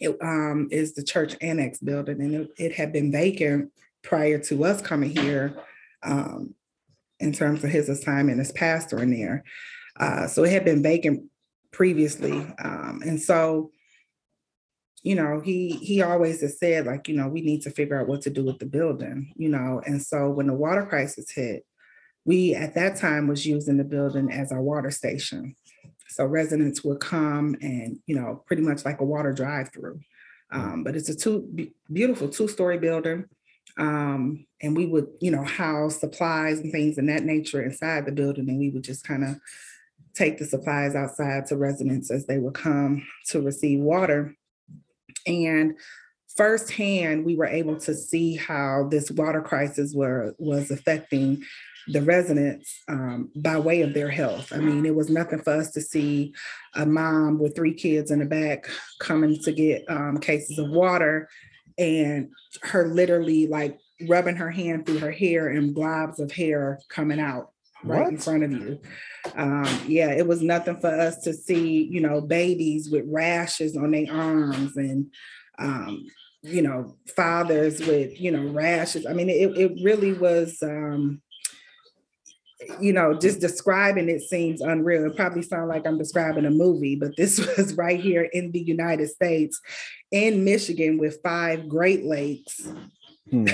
it 0.00 0.16
um, 0.22 0.68
is 0.70 0.94
the 0.94 1.02
church 1.02 1.36
annex 1.42 1.80
building, 1.80 2.20
and 2.20 2.34
it, 2.34 2.50
it 2.56 2.74
had 2.74 2.92
been 2.92 3.10
vacant 3.10 3.72
prior 4.02 4.38
to 4.38 4.64
us 4.64 4.82
coming 4.82 5.10
here 5.10 5.56
um, 6.02 6.54
in 7.20 7.32
terms 7.32 7.62
of 7.64 7.70
his 7.70 7.88
assignment 7.88 8.40
as 8.40 8.52
pastor 8.52 9.02
in 9.02 9.10
there. 9.10 9.44
Uh, 9.98 10.26
so 10.26 10.44
it 10.44 10.52
had 10.52 10.64
been 10.64 10.82
vacant 10.82 11.24
previously. 11.70 12.32
Um, 12.62 13.02
and 13.04 13.20
so, 13.20 13.70
you 15.02 15.14
know, 15.14 15.40
he 15.40 15.70
he 15.76 16.02
always 16.02 16.40
has 16.42 16.58
said, 16.58 16.86
like, 16.86 17.08
you 17.08 17.16
know, 17.16 17.28
we 17.28 17.40
need 17.40 17.62
to 17.62 17.70
figure 17.70 18.00
out 18.00 18.08
what 18.08 18.22
to 18.22 18.30
do 18.30 18.44
with 18.44 18.58
the 18.58 18.66
building, 18.66 19.32
you 19.36 19.48
know. 19.48 19.80
And 19.84 20.00
so 20.02 20.30
when 20.30 20.46
the 20.46 20.54
water 20.54 20.86
crisis 20.86 21.30
hit, 21.30 21.64
we 22.24 22.54
at 22.54 22.74
that 22.74 22.96
time 22.96 23.26
was 23.26 23.44
using 23.44 23.78
the 23.78 23.84
building 23.84 24.30
as 24.30 24.52
our 24.52 24.62
water 24.62 24.90
station. 24.90 25.56
So 26.08 26.24
residents 26.24 26.84
would 26.84 27.00
come 27.00 27.56
and, 27.60 27.98
you 28.06 28.14
know, 28.14 28.44
pretty 28.46 28.62
much 28.62 28.84
like 28.84 29.00
a 29.00 29.04
water 29.04 29.32
drive-through. 29.32 30.00
Um, 30.52 30.84
but 30.84 30.94
it's 30.94 31.08
a 31.08 31.16
two 31.16 31.70
beautiful 31.90 32.28
two-story 32.28 32.78
building. 32.78 33.24
Um, 33.78 34.46
and 34.60 34.76
we 34.76 34.86
would, 34.86 35.08
you 35.20 35.30
know, 35.30 35.44
house 35.44 36.00
supplies 36.00 36.58
and 36.58 36.70
things 36.70 36.98
in 36.98 37.06
that 37.06 37.24
nature 37.24 37.62
inside 37.62 38.04
the 38.04 38.12
building, 38.12 38.48
and 38.48 38.58
we 38.58 38.70
would 38.70 38.84
just 38.84 39.04
kind 39.04 39.24
of 39.24 39.40
take 40.14 40.38
the 40.38 40.44
supplies 40.44 40.94
outside 40.94 41.46
to 41.46 41.56
residents 41.56 42.10
as 42.10 42.26
they 42.26 42.38
would 42.38 42.54
come 42.54 43.06
to 43.28 43.40
receive 43.40 43.80
water. 43.80 44.34
And 45.26 45.74
firsthand, 46.36 47.24
we 47.24 47.36
were 47.36 47.46
able 47.46 47.76
to 47.80 47.94
see 47.94 48.36
how 48.36 48.88
this 48.90 49.10
water 49.10 49.40
crisis 49.40 49.94
were 49.94 50.34
was 50.38 50.70
affecting 50.70 51.42
the 51.88 52.02
residents 52.02 52.80
um, 52.88 53.30
by 53.34 53.58
way 53.58 53.82
of 53.82 53.92
their 53.92 54.10
health. 54.10 54.52
I 54.52 54.58
mean, 54.58 54.86
it 54.86 54.94
was 54.94 55.10
nothing 55.10 55.40
for 55.40 55.54
us 55.54 55.72
to 55.72 55.80
see 55.80 56.32
a 56.74 56.86
mom 56.86 57.38
with 57.38 57.56
three 57.56 57.74
kids 57.74 58.10
in 58.10 58.20
the 58.20 58.24
back 58.24 58.68
coming 59.00 59.38
to 59.42 59.52
get 59.52 59.84
um, 59.88 60.18
cases 60.18 60.58
of 60.58 60.70
water 60.70 61.28
and 61.78 62.30
her 62.62 62.88
literally 62.88 63.46
like 63.46 63.78
rubbing 64.08 64.36
her 64.36 64.50
hand 64.50 64.86
through 64.86 64.98
her 64.98 65.12
hair 65.12 65.48
and 65.48 65.74
blobs 65.74 66.20
of 66.20 66.32
hair 66.32 66.80
coming 66.88 67.20
out 67.20 67.50
right 67.84 68.04
what? 68.04 68.08
in 68.08 68.18
front 68.18 68.44
of 68.44 68.52
you. 68.52 68.80
Um, 69.36 69.80
yeah, 69.86 70.10
it 70.12 70.26
was 70.26 70.42
nothing 70.42 70.80
for 70.80 70.88
us 70.88 71.18
to 71.22 71.32
see, 71.32 71.84
you 71.84 72.00
know, 72.00 72.20
babies 72.20 72.90
with 72.90 73.04
rashes 73.08 73.76
on 73.76 73.90
their 73.92 74.12
arms 74.12 74.76
and, 74.76 75.06
um, 75.58 76.06
you 76.42 76.62
know, 76.62 76.96
fathers 77.14 77.80
with, 77.80 78.20
you 78.20 78.30
know, 78.30 78.52
rashes. 78.52 79.06
I 79.06 79.12
mean, 79.12 79.30
it, 79.30 79.56
it 79.56 79.72
really 79.84 80.12
was, 80.12 80.58
um, 80.62 81.22
you 82.80 82.92
know, 82.92 83.14
just 83.14 83.40
describing 83.40 84.08
it 84.08 84.22
seems 84.22 84.60
unreal. 84.60 85.06
It 85.06 85.16
probably 85.16 85.42
sounds 85.42 85.68
like 85.68 85.86
I'm 85.86 85.98
describing 85.98 86.44
a 86.44 86.50
movie, 86.50 86.96
but 86.96 87.16
this 87.16 87.38
was 87.56 87.74
right 87.74 88.00
here 88.00 88.22
in 88.32 88.52
the 88.52 88.60
United 88.60 89.08
States, 89.08 89.60
in 90.10 90.44
Michigan, 90.44 90.98
with 90.98 91.20
five 91.22 91.68
Great 91.68 92.04
Lakes. 92.04 92.66
Hmm. 93.30 93.46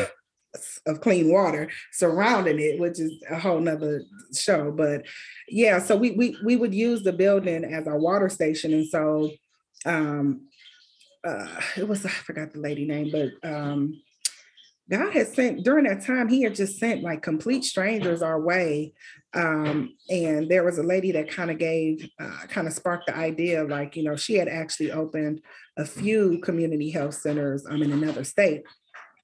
of 0.86 1.00
clean 1.00 1.30
water 1.30 1.68
surrounding 1.92 2.58
it, 2.58 2.80
which 2.80 2.98
is 2.98 3.22
a 3.30 3.38
whole 3.38 3.60
nother 3.60 4.02
show. 4.34 4.72
But 4.72 5.04
yeah, 5.46 5.78
so 5.78 5.94
we 5.94 6.12
we 6.12 6.36
we 6.44 6.56
would 6.56 6.74
use 6.74 7.02
the 7.02 7.12
building 7.12 7.64
as 7.64 7.86
our 7.86 7.98
water 7.98 8.28
station. 8.28 8.72
And 8.72 8.86
so 8.86 9.30
um 9.84 10.48
uh 11.24 11.60
it 11.76 11.86
was 11.86 12.04
I 12.04 12.08
forgot 12.08 12.52
the 12.52 12.60
lady 12.60 12.86
name, 12.86 13.10
but 13.12 13.48
um 13.48 14.00
God 14.90 15.12
had 15.12 15.28
sent 15.28 15.64
during 15.64 15.84
that 15.84 16.04
time, 16.04 16.28
He 16.28 16.42
had 16.42 16.54
just 16.54 16.78
sent 16.78 17.02
like 17.02 17.22
complete 17.22 17.64
strangers 17.64 18.22
our 18.22 18.40
way. 18.40 18.94
Um, 19.34 19.94
and 20.08 20.48
there 20.48 20.64
was 20.64 20.78
a 20.78 20.82
lady 20.82 21.12
that 21.12 21.30
kind 21.30 21.50
of 21.50 21.58
gave, 21.58 22.08
uh, 22.18 22.46
kind 22.48 22.66
of 22.66 22.72
sparked 22.72 23.06
the 23.06 23.16
idea 23.16 23.64
like, 23.64 23.96
you 23.96 24.04
know, 24.04 24.16
she 24.16 24.34
had 24.34 24.48
actually 24.48 24.90
opened 24.90 25.42
a 25.76 25.84
few 25.84 26.40
community 26.40 26.90
health 26.90 27.14
centers 27.14 27.66
um, 27.68 27.82
in 27.82 27.92
another 27.92 28.24
state. 28.24 28.62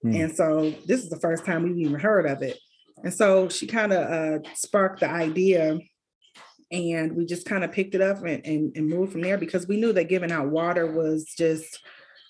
Mm. 0.04 0.24
And 0.24 0.36
so 0.36 0.74
this 0.86 1.02
is 1.02 1.08
the 1.08 1.20
first 1.20 1.46
time 1.46 1.62
we've 1.62 1.78
even 1.78 1.98
heard 1.98 2.26
of 2.26 2.42
it. 2.42 2.58
And 3.02 3.12
so 3.12 3.48
she 3.48 3.66
kind 3.66 3.92
of 3.92 4.10
uh, 4.10 4.48
sparked 4.54 5.00
the 5.00 5.10
idea 5.10 5.78
and 6.70 7.16
we 7.16 7.24
just 7.24 7.46
kind 7.46 7.64
of 7.64 7.72
picked 7.72 7.94
it 7.94 8.00
up 8.00 8.24
and, 8.24 8.44
and, 8.44 8.76
and, 8.76 8.88
moved 8.88 9.12
from 9.12 9.20
there 9.20 9.38
because 9.38 9.68
we 9.68 9.76
knew 9.76 9.92
that 9.92 10.08
giving 10.08 10.32
out 10.32 10.48
water 10.48 10.90
was 10.90 11.32
just 11.36 11.78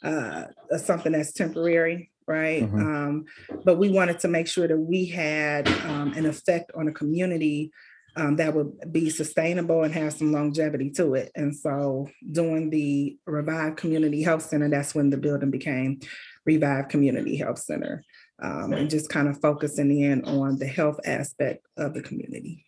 uh, 0.03 0.45
something 0.77 1.13
that's 1.13 1.33
temporary 1.33 2.11
right 2.27 2.63
mm-hmm. 2.63 2.81
um, 2.81 3.25
but 3.65 3.79
we 3.79 3.91
wanted 3.91 4.19
to 4.19 4.29
make 4.29 4.47
sure 4.47 4.67
that 4.67 4.79
we 4.79 5.07
had 5.07 5.69
um, 5.87 6.13
an 6.15 6.27
effect 6.27 6.71
on 6.75 6.89
a 6.89 6.93
community 6.93 7.71
um, 8.17 8.37
that 8.37 8.55
would 8.55 8.93
be 8.93 9.11
sustainable 9.11 9.83
and 9.83 9.93
have 9.93 10.13
some 10.13 10.33
longevity 10.33 10.91
to 10.91 11.15
it 11.15 11.31
and 11.35 11.55
so 11.55 12.09
doing 12.33 12.71
the 12.71 13.17
revive 13.27 13.77
community 13.77 14.23
health 14.23 14.43
center 14.43 14.69
that's 14.69 14.95
when 14.95 15.11
the 15.11 15.17
building 15.17 15.51
became 15.51 16.01
Revive 16.47 16.89
Community 16.89 17.37
Health 17.37 17.59
Center 17.59 18.05
um, 18.43 18.73
and 18.73 18.91
just 18.91 19.09
kind 19.09 19.29
of 19.29 19.41
focusing 19.41 20.01
in 20.01 20.25
on 20.25 20.59
the 20.59 20.67
health 20.67 21.01
aspect 21.05 21.67
of 21.77 21.95
the 21.95 22.03
community. 22.03 22.65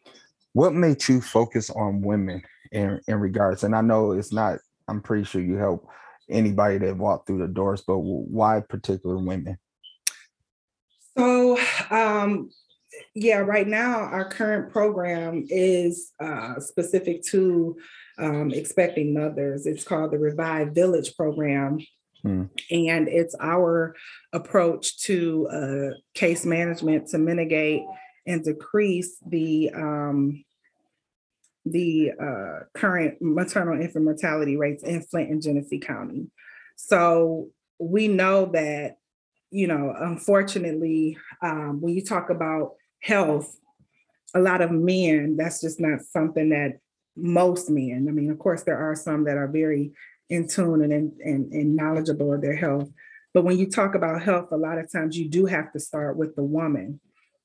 What 0.52 0.72
made 0.72 1.06
you 1.08 1.20
focus 1.20 1.70
on 1.70 2.00
women 2.00 2.42
in, 2.72 3.00
in 3.06 3.20
regards? 3.20 3.64
And 3.64 3.74
I 3.74 3.82
know 3.82 4.12
it's 4.12 4.32
not, 4.32 4.58
I'm 4.88 5.02
pretty 5.02 5.24
sure 5.24 5.42
you 5.42 5.56
help 5.56 5.88
anybody 6.28 6.78
that 6.78 6.96
walked 6.96 7.26
through 7.26 7.38
the 7.38 7.48
doors, 7.48 7.82
but 7.86 7.98
why 7.98 8.60
particular 8.60 9.18
women? 9.18 9.58
So, 11.16 11.58
um, 11.90 12.50
yeah, 13.14 13.38
right 13.38 13.66
now 13.66 14.00
our 14.00 14.28
current 14.28 14.70
program 14.70 15.46
is 15.48 16.12
uh, 16.20 16.60
specific 16.60 17.22
to 17.30 17.76
um, 18.18 18.50
expecting 18.50 19.14
mothers. 19.14 19.66
It's 19.66 19.84
called 19.84 20.12
the 20.12 20.18
Revive 20.18 20.72
Village 20.72 21.16
program. 21.16 21.78
Mm. 22.24 22.50
And 22.70 23.08
it's 23.08 23.34
our 23.40 23.94
approach 24.32 24.98
to 25.04 25.48
uh, 25.48 25.96
case 26.14 26.44
management 26.44 27.08
to 27.08 27.18
mitigate 27.18 27.82
and 28.26 28.42
decrease 28.42 29.16
the 29.26 29.70
um, 29.74 30.44
the 31.66 32.12
uh, 32.20 32.64
current 32.74 33.20
maternal 33.20 33.80
infant 33.80 34.04
mortality 34.04 34.56
rates 34.56 34.84
in 34.84 35.02
Flint 35.02 35.30
and 35.30 35.42
Genesee 35.42 35.80
County. 35.80 36.28
So 36.76 37.48
we 37.78 38.06
know 38.06 38.46
that, 38.52 38.98
you 39.50 39.66
know, 39.66 39.94
unfortunately, 39.98 41.18
um, 41.42 41.80
when 41.80 41.94
you 41.94 42.04
talk 42.04 42.30
about 42.30 42.74
health, 43.02 43.58
a 44.34 44.40
lot 44.40 44.60
of 44.62 44.70
men, 44.70 45.36
that's 45.36 45.60
just 45.60 45.80
not 45.80 46.02
something 46.02 46.50
that 46.50 46.78
most 47.16 47.68
men, 47.68 48.06
I 48.08 48.12
mean, 48.12 48.30
of 48.30 48.38
course, 48.38 48.62
there 48.62 48.78
are 48.78 48.94
some 48.94 49.24
that 49.24 49.36
are 49.36 49.48
very 49.48 49.92
in 50.28 50.46
tune 50.48 50.82
and, 50.82 50.92
and, 50.92 51.52
and 51.52 51.76
knowledgeable 51.76 52.32
of 52.32 52.42
their 52.42 52.56
health. 52.56 52.88
But 53.32 53.44
when 53.44 53.58
you 53.58 53.68
talk 53.68 53.94
about 53.94 54.22
health, 54.22 54.48
a 54.52 54.56
lot 54.56 54.78
of 54.78 54.90
times 54.90 55.16
you 55.16 55.28
do 55.28 55.46
have 55.46 55.72
to 55.72 55.80
start 55.80 56.16
with 56.16 56.36
the 56.36 56.42
woman 56.44 57.00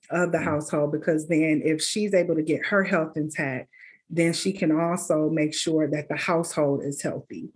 of 0.10 0.32
the 0.32 0.38
mm. 0.38 0.44
household 0.44 0.92
because 0.92 1.28
then 1.28 1.62
if 1.64 1.82
she's 1.82 2.14
able 2.14 2.36
to 2.36 2.44
get 2.44 2.66
her 2.66 2.84
health 2.84 3.16
intact, 3.16 3.70
then 4.12 4.34
she 4.34 4.52
can 4.52 4.72
also 4.72 5.30
make 5.30 5.54
sure 5.54 5.90
that 5.90 6.10
the 6.10 6.18
household 6.18 6.84
is 6.84 7.02
healthy. 7.02 7.50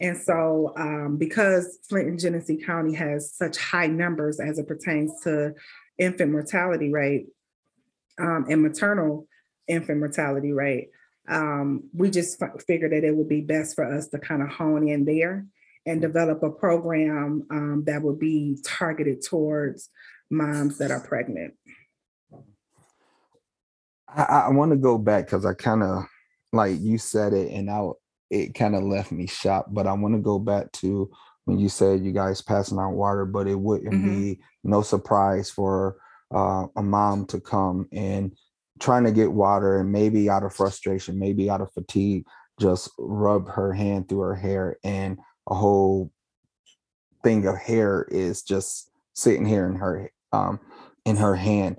And 0.00 0.16
so, 0.18 0.74
um, 0.76 1.16
because 1.16 1.78
Flint 1.88 2.08
and 2.08 2.18
Genesee 2.18 2.56
County 2.56 2.94
has 2.94 3.32
such 3.32 3.56
high 3.56 3.86
numbers 3.86 4.40
as 4.40 4.58
it 4.58 4.66
pertains 4.66 5.12
to 5.22 5.54
infant 5.96 6.32
mortality 6.32 6.92
rate 6.92 7.26
um, 8.18 8.46
and 8.50 8.62
maternal 8.62 9.28
infant 9.68 10.00
mortality 10.00 10.52
rate, 10.52 10.88
um, 11.28 11.84
we 11.94 12.10
just 12.10 12.42
f- 12.42 12.62
figured 12.66 12.90
that 12.92 13.04
it 13.04 13.14
would 13.14 13.28
be 13.28 13.42
best 13.42 13.76
for 13.76 13.84
us 13.84 14.08
to 14.08 14.18
kind 14.18 14.42
of 14.42 14.48
hone 14.48 14.88
in 14.88 15.04
there 15.04 15.46
and 15.86 16.00
develop 16.00 16.42
a 16.42 16.50
program 16.50 17.46
um, 17.50 17.84
that 17.86 18.02
would 18.02 18.18
be 18.18 18.56
targeted 18.64 19.22
towards 19.22 19.88
moms 20.30 20.78
that 20.78 20.90
are 20.90 21.00
pregnant. 21.00 21.54
I, 24.14 24.44
I 24.46 24.50
want 24.50 24.72
to 24.72 24.76
go 24.76 24.98
back 24.98 25.26
because 25.26 25.44
I 25.44 25.54
kind 25.54 25.82
of 25.82 26.04
like 26.52 26.80
you 26.80 26.98
said 26.98 27.32
it, 27.32 27.52
and 27.52 27.70
I 27.70 27.88
it 28.30 28.54
kind 28.54 28.74
of 28.74 28.82
left 28.82 29.12
me 29.12 29.26
shocked. 29.26 29.72
But 29.72 29.86
I 29.86 29.92
want 29.92 30.14
to 30.14 30.20
go 30.20 30.38
back 30.38 30.72
to 30.72 31.10
when 31.44 31.58
you 31.58 31.68
said 31.68 32.04
you 32.04 32.12
guys 32.12 32.40
passing 32.40 32.78
out 32.78 32.92
water, 32.92 33.24
but 33.24 33.46
it 33.46 33.58
wouldn't 33.58 33.92
mm-hmm. 33.92 34.20
be 34.20 34.40
no 34.64 34.82
surprise 34.82 35.50
for 35.50 35.96
uh, 36.34 36.66
a 36.76 36.82
mom 36.82 37.26
to 37.26 37.40
come 37.40 37.88
and 37.92 38.32
trying 38.80 39.04
to 39.04 39.12
get 39.12 39.32
water 39.32 39.80
and 39.80 39.92
maybe 39.92 40.30
out 40.30 40.44
of 40.44 40.54
frustration, 40.54 41.18
maybe 41.18 41.50
out 41.50 41.60
of 41.60 41.72
fatigue, 41.72 42.24
just 42.60 42.90
rub 42.98 43.48
her 43.48 43.72
hand 43.72 44.08
through 44.08 44.20
her 44.20 44.34
hair 44.34 44.76
and 44.84 45.18
a 45.48 45.54
whole 45.54 46.12
thing 47.22 47.46
of 47.46 47.56
hair 47.56 48.06
is 48.10 48.42
just 48.42 48.90
sitting 49.14 49.46
here 49.46 49.66
in 49.66 49.76
her 49.76 50.10
um 50.32 50.60
in 51.04 51.16
her 51.16 51.34
hand. 51.34 51.76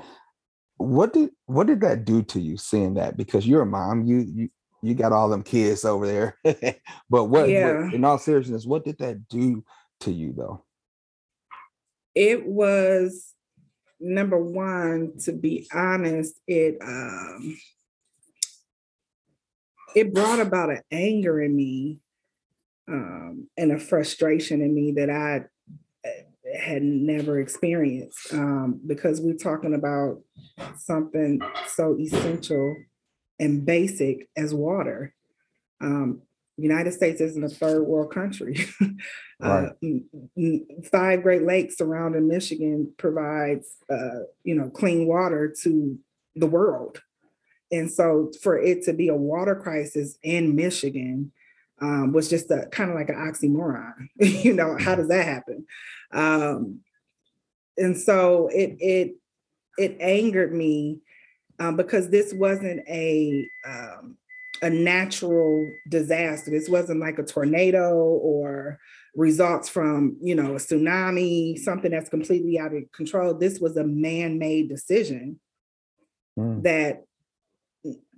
What 0.77 1.13
did 1.13 1.29
what 1.45 1.67
did 1.67 1.81
that 1.81 2.05
do 2.05 2.23
to 2.23 2.39
you 2.39 2.57
seeing 2.57 2.95
that? 2.95 3.15
Because 3.15 3.47
you're 3.47 3.61
a 3.61 3.65
mom, 3.65 4.03
you 4.03 4.19
you 4.19 4.49
you 4.81 4.95
got 4.95 5.13
all 5.13 5.29
them 5.29 5.43
kids 5.43 5.85
over 5.85 6.05
there. 6.05 6.37
but 7.09 7.25
what, 7.25 7.47
yeah. 7.49 7.85
what 7.85 7.93
in 7.93 8.03
all 8.03 8.17
seriousness, 8.17 8.65
what 8.65 8.83
did 8.83 8.97
that 8.97 9.27
do 9.29 9.63
to 10.01 10.11
you 10.11 10.33
though? 10.33 10.65
It 12.13 12.45
was 12.45 13.33
number 13.99 14.37
one, 14.37 15.13
to 15.23 15.31
be 15.31 15.67
honest, 15.73 16.39
it 16.47 16.77
um, 16.81 17.57
it 19.95 20.13
brought 20.13 20.39
about 20.39 20.69
an 20.69 20.81
anger 20.91 21.41
in 21.41 21.55
me 21.55 21.99
um, 22.87 23.47
and 23.57 23.71
a 23.71 23.79
frustration 23.79 24.61
in 24.61 24.73
me 24.75 24.91
that 24.93 25.09
I 25.09 25.45
had 26.53 26.83
never 26.83 27.39
experienced 27.39 28.33
um, 28.33 28.79
because 28.85 29.21
we're 29.21 29.33
talking 29.35 29.73
about 29.73 30.21
something 30.77 31.41
so 31.67 31.97
essential 31.99 32.75
and 33.39 33.65
basic 33.65 34.29
as 34.37 34.53
water. 34.53 35.13
Um, 35.81 36.21
United 36.57 36.93
States 36.93 37.19
isn't 37.19 37.43
a 37.43 37.49
third 37.49 37.83
world 37.83 38.13
country. 38.13 38.57
uh, 39.43 39.69
five 40.91 41.23
Great 41.23 41.43
Lakes 41.43 41.77
surrounding 41.77 42.27
Michigan 42.27 42.93
provides, 42.97 43.75
uh, 43.89 44.25
you 44.43 44.53
know, 44.53 44.69
clean 44.69 45.07
water 45.07 45.53
to 45.63 45.97
the 46.35 46.45
world. 46.45 47.01
And 47.71 47.91
so 47.91 48.31
for 48.43 48.57
it 48.57 48.83
to 48.83 48.93
be 48.93 49.07
a 49.07 49.15
water 49.15 49.55
crisis 49.55 50.17
in 50.21 50.55
Michigan 50.55 51.31
um, 51.81 52.13
was 52.13 52.29
just 52.29 52.51
a 52.51 52.67
kind 52.71 52.89
of 52.89 52.95
like 52.95 53.09
an 53.09 53.15
oxymoron. 53.15 54.07
you 54.19 54.53
know, 54.53 54.77
how 54.79 54.95
does 54.95 55.07
that 55.09 55.25
happen? 55.25 55.65
Um, 56.11 56.79
and 57.77 57.97
so 57.97 58.49
it 58.53 58.77
it 58.79 59.15
it 59.77 59.97
angered 59.99 60.53
me 60.53 60.99
um, 61.59 61.75
because 61.75 62.09
this 62.09 62.33
wasn't 62.33 62.87
a 62.87 63.47
um, 63.65 64.17
a 64.61 64.69
natural 64.69 65.69
disaster. 65.89 66.51
This 66.51 66.69
wasn't 66.69 66.99
like 66.99 67.19
a 67.19 67.23
tornado 67.23 67.95
or 67.95 68.79
results 69.15 69.69
from 69.69 70.17
you 70.21 70.35
know 70.35 70.53
a 70.53 70.59
tsunami, 70.59 71.57
something 71.57 71.91
that's 71.91 72.09
completely 72.09 72.59
out 72.59 72.73
of 72.73 72.91
control. 72.91 73.33
This 73.33 73.59
was 73.59 73.77
a 73.77 73.83
man-made 73.83 74.69
decision 74.69 75.39
mm. 76.37 76.63
that 76.63 77.03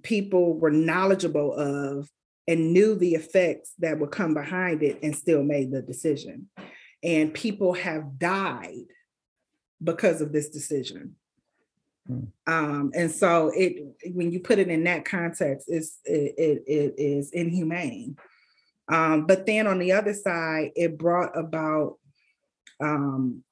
people 0.03 0.53
were 0.53 0.71
knowledgeable 0.71 1.53
of 1.53 2.09
and 2.47 2.73
knew 2.73 2.95
the 2.95 3.15
effects 3.15 3.73
that 3.79 3.99
would 3.99 4.11
come 4.11 4.33
behind 4.33 4.83
it 4.83 4.99
and 5.01 5.15
still 5.15 5.43
made 5.43 5.71
the 5.71 5.81
decision. 5.81 6.47
And 7.03 7.33
people 7.33 7.73
have 7.73 8.19
died 8.19 8.85
because 9.83 10.21
of 10.21 10.31
this 10.31 10.49
decision. 10.49 11.15
Mm. 12.09 12.27
Um, 12.47 12.91
and 12.95 13.11
so 13.11 13.51
it 13.55 13.83
when 14.13 14.31
you 14.31 14.39
put 14.39 14.59
it 14.59 14.67
in 14.67 14.83
that 14.83 15.05
context, 15.05 15.67
it's 15.67 15.99
it, 16.05 16.35
it, 16.37 16.63
it 16.67 16.93
is 16.97 17.31
inhumane. 17.31 18.15
Um, 18.87 19.25
but 19.25 19.47
then 19.47 19.65
on 19.65 19.79
the 19.79 19.93
other 19.93 20.13
side, 20.13 20.71
it 20.75 20.97
brought 20.97 21.35
about 21.37 21.97
um, 22.79 23.43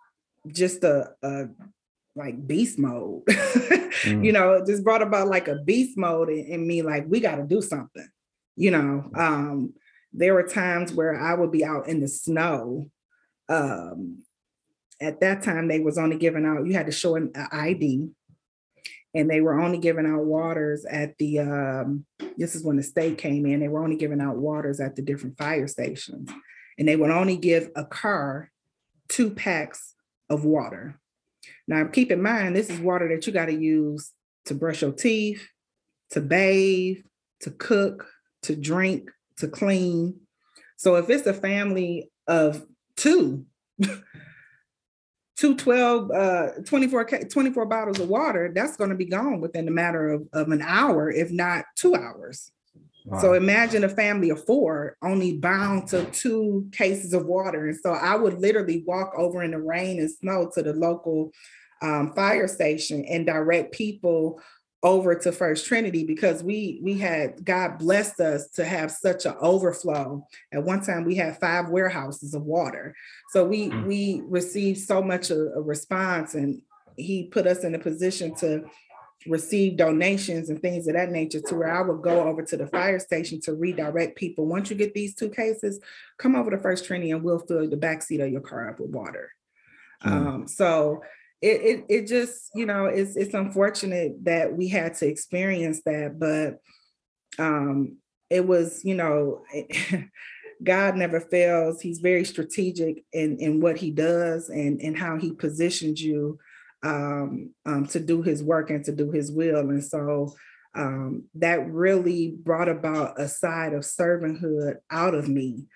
just 0.47 0.83
a, 0.83 1.11
a 1.23 1.45
like 2.15 2.45
beast 2.45 2.77
mode. 2.77 3.25
mm. 3.25 3.79
You 4.23 4.31
know, 4.31 4.53
it 4.53 4.65
just 4.67 4.83
brought 4.83 5.01
about 5.01 5.27
like 5.27 5.47
a 5.47 5.55
beast 5.55 5.97
mode 5.97 6.29
in, 6.29 6.45
in 6.45 6.67
me, 6.67 6.81
like 6.81 7.05
we 7.07 7.19
got 7.19 7.35
to 7.35 7.43
do 7.43 7.61
something. 7.61 8.07
You 8.55 8.71
know, 8.71 9.11
um, 9.15 9.73
there 10.13 10.33
were 10.33 10.47
times 10.47 10.93
where 10.93 11.19
I 11.19 11.33
would 11.33 11.51
be 11.51 11.65
out 11.65 11.87
in 11.87 11.99
the 11.99 12.07
snow. 12.07 12.85
Um, 13.49 14.23
at 15.01 15.19
that 15.21 15.41
time, 15.41 15.67
they 15.67 15.79
was 15.79 15.97
only 15.97 16.17
giving 16.17 16.45
out. 16.45 16.65
You 16.65 16.73
had 16.73 16.85
to 16.85 16.91
show 16.91 17.15
an 17.15 17.31
ID, 17.51 18.09
and 19.13 19.29
they 19.29 19.41
were 19.41 19.59
only 19.59 19.79
giving 19.79 20.05
out 20.05 20.23
waters 20.23 20.85
at 20.85 21.17
the. 21.17 21.39
Um, 21.39 22.05
this 22.37 22.55
is 22.55 22.63
when 22.63 22.77
the 22.77 22.83
state 22.83 23.17
came 23.17 23.45
in. 23.45 23.59
They 23.59 23.67
were 23.67 23.83
only 23.83 23.97
giving 23.97 24.21
out 24.21 24.37
waters 24.37 24.79
at 24.79 24.95
the 24.95 25.01
different 25.01 25.37
fire 25.37 25.67
stations, 25.67 26.29
and 26.77 26.87
they 26.87 26.95
would 26.95 27.11
only 27.11 27.37
give 27.37 27.69
a 27.75 27.85
car 27.85 28.51
two 29.09 29.31
packs 29.31 29.93
of 30.29 30.45
water. 30.45 30.99
Now, 31.67 31.85
keep 31.85 32.11
in 32.11 32.21
mind, 32.21 32.55
this 32.55 32.69
is 32.69 32.79
water 32.79 33.07
that 33.09 33.25
you 33.25 33.33
got 33.33 33.45
to 33.45 33.53
use 33.53 34.11
to 34.45 34.53
brush 34.53 34.81
your 34.81 34.91
teeth, 34.91 35.47
to 36.11 36.21
bathe, 36.21 36.97
to 37.41 37.51
cook, 37.51 38.07
to 38.43 38.55
drink, 38.55 39.09
to 39.37 39.47
clean. 39.47 40.19
So 40.77 40.95
if 40.95 41.09
it's 41.09 41.27
a 41.27 41.33
family 41.33 42.11
of 42.27 42.65
two, 42.95 43.45
two 45.35 45.55
12, 45.55 46.11
uh, 46.11 46.47
24, 46.65 47.05
24 47.31 47.65
bottles 47.65 47.99
of 47.99 48.09
water, 48.09 48.51
that's 48.53 48.77
going 48.77 48.89
to 48.89 48.95
be 48.95 49.05
gone 49.05 49.41
within 49.41 49.67
a 49.67 49.71
matter 49.71 50.09
of, 50.09 50.27
of 50.33 50.49
an 50.49 50.61
hour, 50.61 51.09
if 51.09 51.31
not 51.31 51.65
two 51.75 51.95
hours. 51.95 52.51
Wow. 53.05 53.19
So 53.19 53.33
imagine 53.33 53.83
a 53.83 53.89
family 53.89 54.29
of 54.29 54.45
four 54.45 54.97
only 55.01 55.37
bound 55.37 55.89
to 55.89 56.05
two 56.05 56.69
cases 56.71 57.13
of 57.13 57.25
water. 57.25 57.67
And 57.67 57.77
so 57.77 57.91
I 57.91 58.15
would 58.15 58.39
literally 58.39 58.83
walk 58.87 59.13
over 59.17 59.43
in 59.43 59.51
the 59.51 59.59
rain 59.59 59.99
and 59.99 60.09
snow 60.09 60.49
to 60.53 60.63
the 60.63 60.73
local 60.73 61.31
um, 61.81 62.13
fire 62.13 62.47
station 62.47 63.03
and 63.05 63.25
direct 63.25 63.73
people 63.73 64.41
over 64.83 65.15
to 65.15 65.31
First 65.31 65.65
Trinity 65.65 66.03
because 66.03 66.43
we 66.43 66.79
we 66.83 66.97
had 66.97 67.43
God 67.43 67.79
blessed 67.79 68.19
us 68.19 68.49
to 68.51 68.65
have 68.65 68.91
such 68.91 69.25
an 69.25 69.35
overflow. 69.39 70.27
At 70.51 70.63
one 70.63 70.81
time, 70.81 71.05
we 71.05 71.15
had 71.15 71.39
five 71.39 71.69
warehouses 71.69 72.33
of 72.33 72.43
water, 72.43 72.93
so 73.31 73.45
we 73.45 73.69
mm. 73.69 73.85
we 73.87 74.21
received 74.25 74.79
so 74.79 75.01
much 75.01 75.31
a, 75.31 75.53
a 75.53 75.61
response, 75.61 76.35
and 76.35 76.61
He 76.97 77.27
put 77.27 77.47
us 77.47 77.63
in 77.63 77.75
a 77.75 77.79
position 77.79 78.35
to 78.35 78.65
receive 79.25 79.77
donations 79.77 80.49
and 80.49 80.61
things 80.61 80.85
of 80.87 80.95
that 80.95 81.09
nature 81.09 81.39
to 81.39 81.55
where 81.55 81.73
I 81.73 81.81
would 81.81 82.01
go 82.01 82.27
over 82.27 82.43
to 82.43 82.57
the 82.57 82.67
fire 82.67 82.99
station 82.99 83.39
to 83.41 83.53
redirect 83.53 84.17
people. 84.17 84.45
Once 84.45 84.69
you 84.69 84.75
get 84.75 84.93
these 84.93 85.15
two 85.15 85.29
cases, 85.29 85.79
come 86.17 86.35
over 86.35 86.51
to 86.51 86.57
First 86.57 86.83
Trinity 86.85 87.11
and 87.11 87.23
we'll 87.23 87.39
fill 87.39 87.69
the 87.69 87.77
back 87.77 88.01
seat 88.01 88.19
of 88.19 88.29
your 88.29 88.41
car 88.41 88.69
up 88.69 88.81
with 88.81 88.89
water. 88.89 89.31
Mm. 90.03 90.11
Um, 90.11 90.47
so 90.47 91.03
it, 91.43 91.61
it 91.61 91.85
it 91.89 92.07
just 92.07 92.49
you 92.55 92.65
know 92.65 92.85
it's 92.85 93.17
it's 93.17 93.33
unfortunate 93.33 94.13
that 94.23 94.55
we 94.55 94.69
had 94.69 94.93
to 94.95 95.07
experience 95.07 95.81
that, 95.85 96.17
but 96.17 96.59
um, 97.43 97.97
it 98.29 98.47
was 98.47 98.83
you 98.83 98.95
know. 98.95 99.43
God 100.63 100.95
never 100.95 101.19
fails. 101.19 101.81
He's 101.81 101.99
very 101.99 102.23
strategic 102.23 103.03
in, 103.11 103.37
in 103.39 103.59
what 103.59 103.75
he 103.75 103.91
does 103.91 104.47
and, 104.47 104.79
and 104.81 104.97
how 104.97 105.17
he 105.17 105.33
positions 105.33 106.01
you 106.01 106.39
um, 106.83 107.49
um, 107.65 107.85
to 107.87 107.99
do 107.99 108.21
his 108.21 108.41
work 108.41 108.69
and 108.69 108.85
to 108.85 108.93
do 108.93 109.11
his 109.11 109.29
will. 109.29 109.69
And 109.69 109.83
so 109.83 110.33
um, 110.73 111.25
that 111.35 111.69
really 111.69 112.35
brought 112.37 112.69
about 112.69 113.19
a 113.19 113.27
side 113.27 113.73
of 113.73 113.81
servanthood 113.81 114.75
out 114.89 115.15
of 115.15 115.27
me 115.27 115.67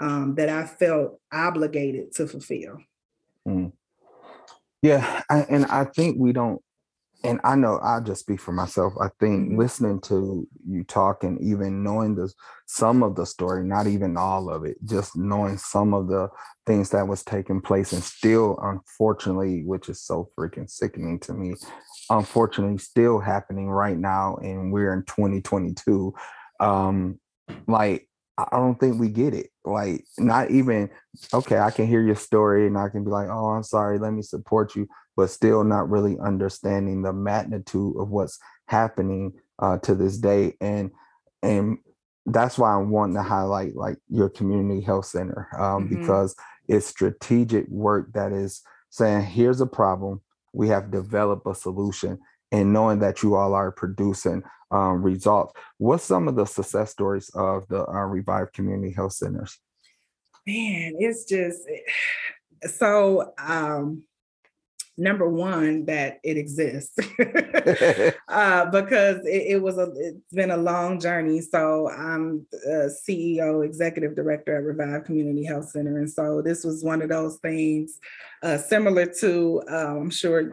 um, 0.00 0.36
that 0.36 0.48
I 0.48 0.64
felt 0.64 1.18
obligated 1.32 2.12
to 2.14 2.28
fulfill. 2.28 2.78
Mm. 3.48 3.72
Yeah, 4.86 5.22
I, 5.28 5.40
and 5.50 5.66
I 5.66 5.84
think 5.84 6.16
we 6.18 6.32
don't 6.32 6.62
and 7.24 7.40
I 7.42 7.56
know 7.56 7.78
I'll 7.78 8.02
just 8.02 8.20
speak 8.20 8.40
for 8.40 8.52
myself. 8.52 8.92
I 9.00 9.08
think 9.18 9.48
mm-hmm. 9.48 9.58
listening 9.58 10.00
to 10.02 10.46
you 10.64 10.84
talk 10.84 11.24
and 11.24 11.40
even 11.40 11.82
knowing 11.82 12.14
the 12.14 12.32
some 12.66 13.02
of 13.02 13.16
the 13.16 13.26
story, 13.26 13.64
not 13.64 13.88
even 13.88 14.16
all 14.16 14.48
of 14.48 14.64
it, 14.64 14.76
just 14.84 15.16
knowing 15.16 15.58
some 15.58 15.92
of 15.92 16.06
the 16.06 16.28
things 16.66 16.90
that 16.90 17.08
was 17.08 17.24
taking 17.24 17.60
place 17.60 17.92
and 17.92 18.02
still 18.02 18.58
unfortunately, 18.62 19.64
which 19.64 19.88
is 19.88 20.00
so 20.00 20.30
freaking 20.38 20.70
sickening 20.70 21.18
to 21.20 21.32
me, 21.32 21.54
unfortunately 22.08 22.78
still 22.78 23.18
happening 23.18 23.68
right 23.68 23.98
now 23.98 24.36
and 24.36 24.72
we're 24.72 24.92
in 24.92 25.02
2022. 25.04 26.14
Um 26.60 27.18
like 27.66 28.05
I 28.38 28.56
don't 28.56 28.78
think 28.78 29.00
we 29.00 29.08
get 29.08 29.34
it. 29.34 29.50
Like, 29.64 30.04
not 30.18 30.50
even, 30.50 30.90
okay, 31.32 31.58
I 31.58 31.70
can 31.70 31.86
hear 31.86 32.02
your 32.02 32.16
story 32.16 32.66
and 32.66 32.76
I 32.76 32.88
can 32.90 33.02
be 33.02 33.10
like, 33.10 33.28
oh, 33.30 33.46
I'm 33.46 33.62
sorry, 33.62 33.98
let 33.98 34.12
me 34.12 34.22
support 34.22 34.76
you 34.76 34.88
but 35.16 35.30
still 35.30 35.64
not 35.64 35.90
really 35.90 36.18
understanding 36.18 37.02
the 37.02 37.12
magnitude 37.12 37.96
of 37.98 38.10
what's 38.10 38.38
happening 38.66 39.32
uh, 39.58 39.78
to 39.78 39.94
this 39.94 40.18
day. 40.18 40.54
And 40.60 40.90
and 41.42 41.78
that's 42.26 42.58
why 42.58 42.74
I'm 42.74 42.90
wanting 42.90 43.16
to 43.16 43.22
highlight 43.22 43.74
like 43.74 43.96
your 44.08 44.28
community 44.28 44.82
health 44.82 45.06
center 45.06 45.48
um, 45.58 45.88
mm-hmm. 45.88 46.00
because 46.00 46.36
it's 46.68 46.86
strategic 46.86 47.66
work 47.68 48.12
that 48.12 48.32
is 48.32 48.62
saying 48.90 49.22
here's 49.22 49.60
a 49.60 49.66
problem, 49.66 50.20
we 50.52 50.68
have 50.68 50.90
developed 50.90 51.46
a 51.46 51.54
solution, 51.54 52.18
and 52.52 52.72
knowing 52.72 52.98
that 52.98 53.22
you 53.22 53.36
all 53.36 53.54
are 53.54 53.72
producing 53.72 54.42
um, 54.70 55.02
results. 55.02 55.54
What's 55.78 56.04
some 56.04 56.28
of 56.28 56.36
the 56.36 56.44
success 56.44 56.90
stories 56.90 57.30
of 57.34 57.66
the 57.68 57.86
uh, 57.86 58.04
Revive 58.06 58.52
Community 58.52 58.92
Health 58.92 59.12
Centers? 59.12 59.58
Man, 60.46 60.94
it's 60.98 61.24
just 61.24 61.62
so 62.78 63.32
um, 63.38 64.02
number 64.98 65.28
one 65.28 65.84
that 65.84 66.18
it 66.24 66.36
exists 66.36 66.98
uh, 68.28 68.64
because 68.66 69.18
it, 69.26 69.44
it, 69.48 69.62
was 69.62 69.78
a 69.78 69.92
it's 69.96 70.32
been 70.32 70.50
a 70.50 70.56
long 70.56 70.98
journey 70.98 71.40
so 71.40 71.90
i'm 71.90 72.46
ceo 73.06 73.64
executive 73.64 74.14
director 74.14 74.56
at 74.56 74.62
revive 74.62 75.04
community 75.04 75.44
health 75.44 75.68
center 75.68 75.98
and 75.98 76.10
so 76.10 76.40
this 76.40 76.64
was 76.64 76.82
one 76.82 77.02
of 77.02 77.08
those 77.08 77.36
things 77.38 77.98
uh, 78.42 78.56
similar 78.56 79.04
to 79.04 79.62
uh, 79.70 79.96
i'm 79.96 80.10
sure 80.10 80.50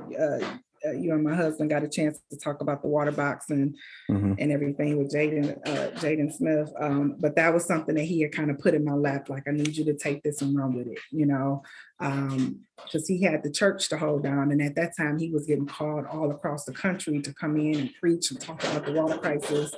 uh, 0.85 0.91
you 0.91 1.13
and 1.13 1.23
my 1.23 1.35
husband 1.35 1.69
got 1.69 1.83
a 1.83 1.87
chance 1.87 2.19
to 2.29 2.37
talk 2.37 2.61
about 2.61 2.81
the 2.81 2.87
water 2.87 3.11
box 3.11 3.49
and 3.49 3.75
mm-hmm. 4.09 4.33
and 4.37 4.51
everything 4.51 4.97
with 4.97 5.13
Jaden 5.13 5.57
uh, 5.67 5.91
Jaden 5.99 6.31
Smith. 6.31 6.71
Um, 6.79 7.15
but 7.19 7.35
that 7.35 7.53
was 7.53 7.65
something 7.65 7.95
that 7.95 8.03
he 8.03 8.21
had 8.21 8.31
kind 8.31 8.51
of 8.51 8.59
put 8.59 8.73
in 8.73 8.83
my 8.83 8.93
lap, 8.93 9.29
like 9.29 9.43
I 9.47 9.51
need 9.51 9.75
you 9.75 9.85
to 9.85 9.93
take 9.93 10.23
this 10.23 10.41
and 10.41 10.57
run 10.57 10.75
with 10.75 10.87
it, 10.87 10.99
you 11.11 11.25
know, 11.25 11.63
because 11.99 12.29
um, 12.33 13.05
he 13.07 13.21
had 13.21 13.43
the 13.43 13.51
church 13.51 13.89
to 13.89 13.97
hold 13.97 14.23
down, 14.23 14.51
and 14.51 14.61
at 14.61 14.75
that 14.75 14.95
time 14.97 15.17
he 15.19 15.31
was 15.31 15.45
getting 15.45 15.67
called 15.67 16.05
all 16.11 16.31
across 16.31 16.65
the 16.65 16.73
country 16.73 17.21
to 17.21 17.33
come 17.33 17.57
in 17.57 17.79
and 17.79 17.93
preach 17.99 18.31
and 18.31 18.41
talk 18.41 18.63
about 18.63 18.85
the 18.85 18.93
water 18.93 19.17
crisis 19.17 19.73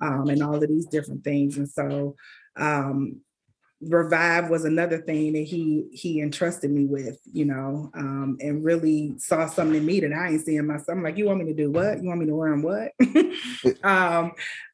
um, 0.00 0.28
and 0.28 0.42
all 0.42 0.54
of 0.54 0.68
these 0.68 0.86
different 0.86 1.24
things, 1.24 1.56
and 1.56 1.68
so. 1.68 2.14
Um, 2.56 3.20
revive 3.80 4.50
was 4.50 4.64
another 4.64 4.98
thing 4.98 5.32
that 5.32 5.44
he 5.44 5.84
he 5.92 6.20
entrusted 6.20 6.70
me 6.70 6.84
with 6.84 7.20
you 7.32 7.44
know 7.44 7.88
um, 7.94 8.36
and 8.40 8.64
really 8.64 9.14
saw 9.18 9.46
something 9.46 9.76
in 9.76 9.86
me 9.86 10.00
that 10.00 10.12
i 10.12 10.30
ain't 10.30 10.44
seeing 10.44 10.66
myself 10.66 10.88
i'm 10.90 11.02
like 11.02 11.16
you 11.16 11.26
want 11.26 11.38
me 11.38 11.44
to 11.44 11.54
do 11.54 11.70
what 11.70 12.02
you 12.02 12.08
want 12.08 12.18
me 12.18 12.26
to 12.26 12.34
run 12.34 12.60
what 12.60 12.90
um, 13.84 14.32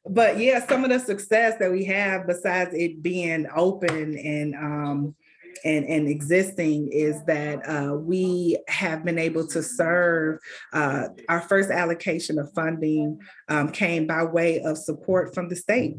but 0.09 0.39
yeah 0.39 0.65
some 0.65 0.83
of 0.83 0.89
the 0.89 0.99
success 0.99 1.55
that 1.59 1.71
we 1.71 1.85
have 1.85 2.25
besides 2.25 2.71
it 2.73 3.03
being 3.03 3.45
open 3.55 4.17
and 4.17 4.55
um, 4.55 5.15
and, 5.63 5.85
and 5.85 6.07
existing 6.07 6.89
is 6.91 7.23
that 7.25 7.67
uh, 7.67 7.95
we 7.95 8.57
have 8.67 9.05
been 9.05 9.17
able 9.17 9.47
to 9.47 9.63
serve. 9.63 10.39
Uh, 10.73 11.07
our 11.29 11.41
first 11.41 11.71
allocation 11.71 12.37
of 12.37 12.51
funding 12.53 13.19
um, 13.47 13.71
came 13.71 14.05
by 14.05 14.23
way 14.23 14.61
of 14.61 14.77
support 14.77 15.33
from 15.33 15.47
the 15.47 15.55
state 15.55 15.95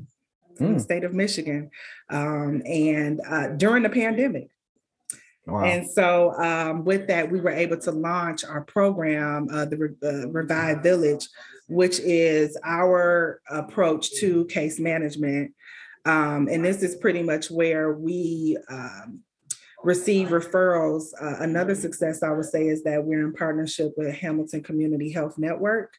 mm. 0.64 0.74
the 0.74 0.80
state 0.80 1.04
of 1.04 1.14
Michigan, 1.14 1.70
um, 2.10 2.62
and 2.64 3.20
uh, 3.28 3.48
during 3.48 3.82
the 3.82 3.90
pandemic. 3.90 4.48
Wow. 5.46 5.64
And 5.64 5.88
so, 5.88 6.32
um, 6.42 6.84
with 6.84 7.06
that, 7.06 7.30
we 7.30 7.40
were 7.40 7.50
able 7.50 7.78
to 7.78 7.92
launch 7.92 8.44
our 8.44 8.62
program, 8.62 9.48
uh, 9.52 9.64
the 9.64 9.76
Re- 9.76 10.26
Revive 10.26 10.82
Village, 10.82 11.28
which 11.68 12.00
is 12.00 12.58
our 12.64 13.40
approach 13.48 14.10
to 14.20 14.44
case 14.46 14.80
management. 14.80 15.52
Um, 16.04 16.48
and 16.50 16.64
this 16.64 16.82
is 16.82 16.96
pretty 16.96 17.22
much 17.22 17.50
where 17.50 17.92
we 17.92 18.56
um, 18.68 19.22
receive 19.84 20.28
referrals. 20.28 21.10
Uh, 21.20 21.36
another 21.40 21.74
success 21.74 22.22
I 22.22 22.30
would 22.30 22.44
say 22.46 22.66
is 22.66 22.82
that 22.84 23.04
we're 23.04 23.24
in 23.24 23.32
partnership 23.32 23.92
with 23.96 24.14
Hamilton 24.14 24.62
Community 24.62 25.10
Health 25.10 25.38
Network 25.38 25.92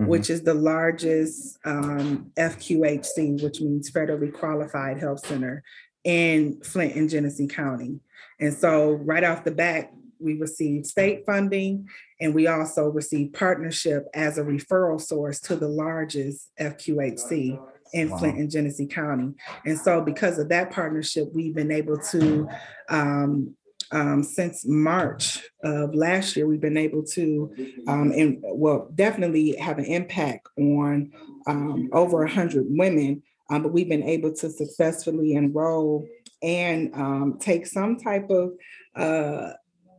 mm-hmm. 0.00 0.06
which 0.06 0.30
is 0.30 0.42
the 0.42 0.54
largest 0.54 1.58
um, 1.64 2.30
FQHC, 2.36 3.42
which 3.42 3.60
means 3.60 3.90
federally 3.90 4.32
qualified 4.32 4.98
health 4.98 5.24
center 5.24 5.62
in 6.04 6.60
Flint 6.62 6.94
and 6.94 7.08
Genesee 7.08 7.46
County. 7.46 8.00
And 8.40 8.52
so, 8.52 8.92
right 8.92 9.24
off 9.24 9.44
the 9.44 9.52
bat, 9.52 9.92
we 10.18 10.38
received 10.38 10.86
state 10.86 11.24
funding 11.26 11.88
and 12.20 12.34
we 12.34 12.46
also 12.46 12.88
received 12.88 13.34
partnership 13.34 14.06
as 14.14 14.38
a 14.38 14.42
referral 14.42 15.00
source 15.00 15.40
to 15.40 15.56
the 15.56 15.68
largest 15.68 16.50
FQHC 16.60 17.60
in 17.92 18.10
wow. 18.10 18.18
Flint 18.18 18.38
and 18.38 18.50
Genesee 18.50 18.86
County. 18.86 19.34
And 19.64 19.78
so, 19.78 20.00
because 20.00 20.38
of 20.38 20.48
that 20.48 20.70
partnership, 20.70 21.28
we've 21.34 21.54
been 21.54 21.72
able 21.72 21.98
to 22.10 22.48
um, 22.88 23.54
um, 23.92 24.22
since 24.22 24.66
March 24.66 25.40
of 25.62 25.94
last 25.94 26.34
year, 26.36 26.46
we've 26.46 26.60
been 26.60 26.76
able 26.76 27.04
to, 27.04 27.54
um, 27.86 28.12
and 28.12 28.38
well, 28.42 28.90
definitely 28.94 29.54
have 29.56 29.78
an 29.78 29.84
impact 29.84 30.48
on 30.58 31.12
um, 31.46 31.88
over 31.92 32.18
100 32.18 32.64
women, 32.68 33.22
um, 33.50 33.62
but 33.62 33.72
we've 33.72 33.88
been 33.88 34.02
able 34.02 34.32
to 34.32 34.50
successfully 34.50 35.34
enroll 35.34 36.06
and 36.42 36.92
um, 36.94 37.38
take 37.38 37.66
some 37.66 37.98
type 37.98 38.30
of 38.30 38.52
uh, 38.96 39.52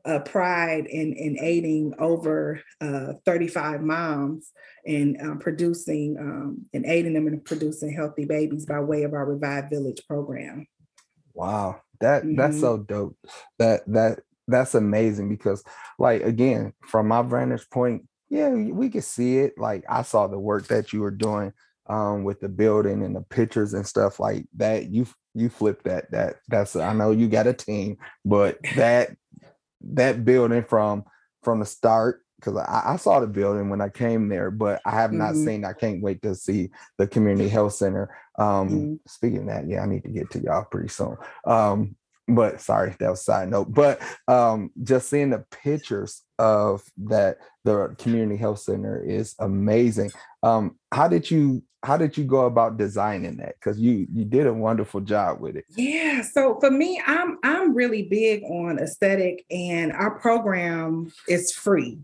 uh, 0.06 0.20
pride 0.20 0.86
in, 0.88 1.14
in 1.14 1.38
aiding 1.40 1.94
over 1.98 2.62
uh, 2.82 3.14
35 3.26 3.82
moms 3.82 4.52
in 4.86 5.18
um, 5.22 5.40
producing 5.40 6.18
um, 6.20 6.66
and 6.74 6.86
aiding 6.86 7.14
them 7.14 7.28
in 7.28 7.40
producing 7.40 7.94
healthy 7.94 8.26
babies 8.26 8.66
by 8.66 8.80
way 8.80 9.04
of 9.04 9.14
our 9.14 9.26
Revive 9.26 9.70
Village 9.70 10.02
program. 10.08 10.68
Wow, 11.34 11.82
that 12.00 12.24
mm-hmm. 12.24 12.36
that's 12.36 12.60
so 12.60 12.78
dope. 12.78 13.18
That 13.60 13.82
that 13.88 14.20
that's 14.48 14.76
amazing 14.76 15.30
because 15.30 15.64
like 16.00 16.24
again, 16.24 16.74
from 16.82 17.08
my 17.08 17.22
vantage 17.22 17.70
point, 17.70 18.08
yeah, 18.30 18.50
we 18.50 18.90
could 18.90 19.04
see 19.04 19.38
it. 19.40 19.58
Like 19.58 19.84
I 19.90 20.02
saw 20.02 20.28
the 20.28 20.40
work 20.40 20.68
that 20.68 20.94
you 20.94 21.02
were 21.02 21.12
doing 21.12 21.54
um 21.88 22.24
with 22.24 22.40
the 22.40 22.50
building 22.50 23.04
and 23.04 23.16
the 23.16 23.22
pictures 23.22 23.74
and 23.74 23.86
stuff 23.86 24.20
like 24.20 24.46
that. 24.56 24.90
You 24.90 25.08
you 25.34 25.50
flip 25.50 25.84
that 25.84 26.12
that 26.12 26.38
that's 26.48 26.76
I 26.76 26.94
know 26.94 27.12
you 27.12 27.28
got 27.28 27.48
a 27.48 27.54
team, 27.54 27.98
but 28.26 28.58
that 28.76 29.16
that 29.82 30.26
building 30.26 30.64
from 30.64 31.04
from 31.44 31.60
the 31.60 31.66
start 31.66 32.23
because 32.44 32.58
I, 32.68 32.94
I, 32.94 32.96
saw 32.98 33.20
the 33.20 33.28
building 33.28 33.70
when 33.70 33.82
I 33.82 33.90
came 33.90 34.28
there, 34.28 34.52
but 34.52 34.82
I 34.86 34.92
have 34.92 35.12
not 35.12 35.34
mm-hmm. 35.34 35.46
seen. 35.46 35.66
I 35.66 35.74
can't 35.74 36.02
wait 36.02 36.22
to 36.24 36.36
see 36.36 36.70
the 36.98 37.08
community 37.08 37.50
health 37.50 37.74
center. 37.74 38.16
Um, 38.38 38.70
mm-hmm. 38.70 38.94
Speaking 39.08 39.40
of 39.40 39.48
that, 39.48 39.68
yeah, 39.68 39.82
I 39.82 39.86
need 39.86 40.04
to 40.04 40.10
get 40.10 40.32
to 40.32 40.40
y'all 40.40 40.66
pretty 40.66 40.90
soon. 40.90 41.16
Um, 41.46 41.96
but 42.28 42.62
sorry, 42.62 42.96
that 43.00 43.10
was 43.10 43.24
side 43.24 43.50
note. 43.50 43.74
But 43.74 44.02
um, 44.28 44.72
just 44.82 45.10
seeing 45.10 45.30
the 45.30 45.46
pictures 45.52 46.22
of 46.40 46.84
that 47.06 47.38
the 47.64 47.96
community 47.98 48.38
health 48.38 48.60
center 48.60 49.04
is 49.04 49.36
amazing. 49.40 50.12
Um, 50.42 50.78
how 50.92 51.08
did 51.08 51.30
you 51.30 51.64
how 51.84 51.98
did 51.98 52.18
you 52.18 52.24
go 52.24 52.46
about 52.46 52.78
designing 52.78 53.38
that? 53.38 53.56
Because 53.60 53.78
you 53.78 54.08
you 54.12 54.24
did 54.24 54.48
a 54.48 54.54
wonderful 54.54 55.02
job 55.02 55.42
with 55.42 55.58
it. 55.58 55.66
Yeah. 55.70 56.22
So 56.22 56.58
for 56.60 56.72
me, 56.72 57.02
I'm 57.06 57.38
I'm 57.44 57.76
really 57.76 58.04
big 58.04 58.44
on 58.44 58.80
aesthetic, 58.80 59.46
and 59.52 59.92
our 59.92 60.18
program 60.18 61.12
is 61.28 61.52
free. 61.52 62.00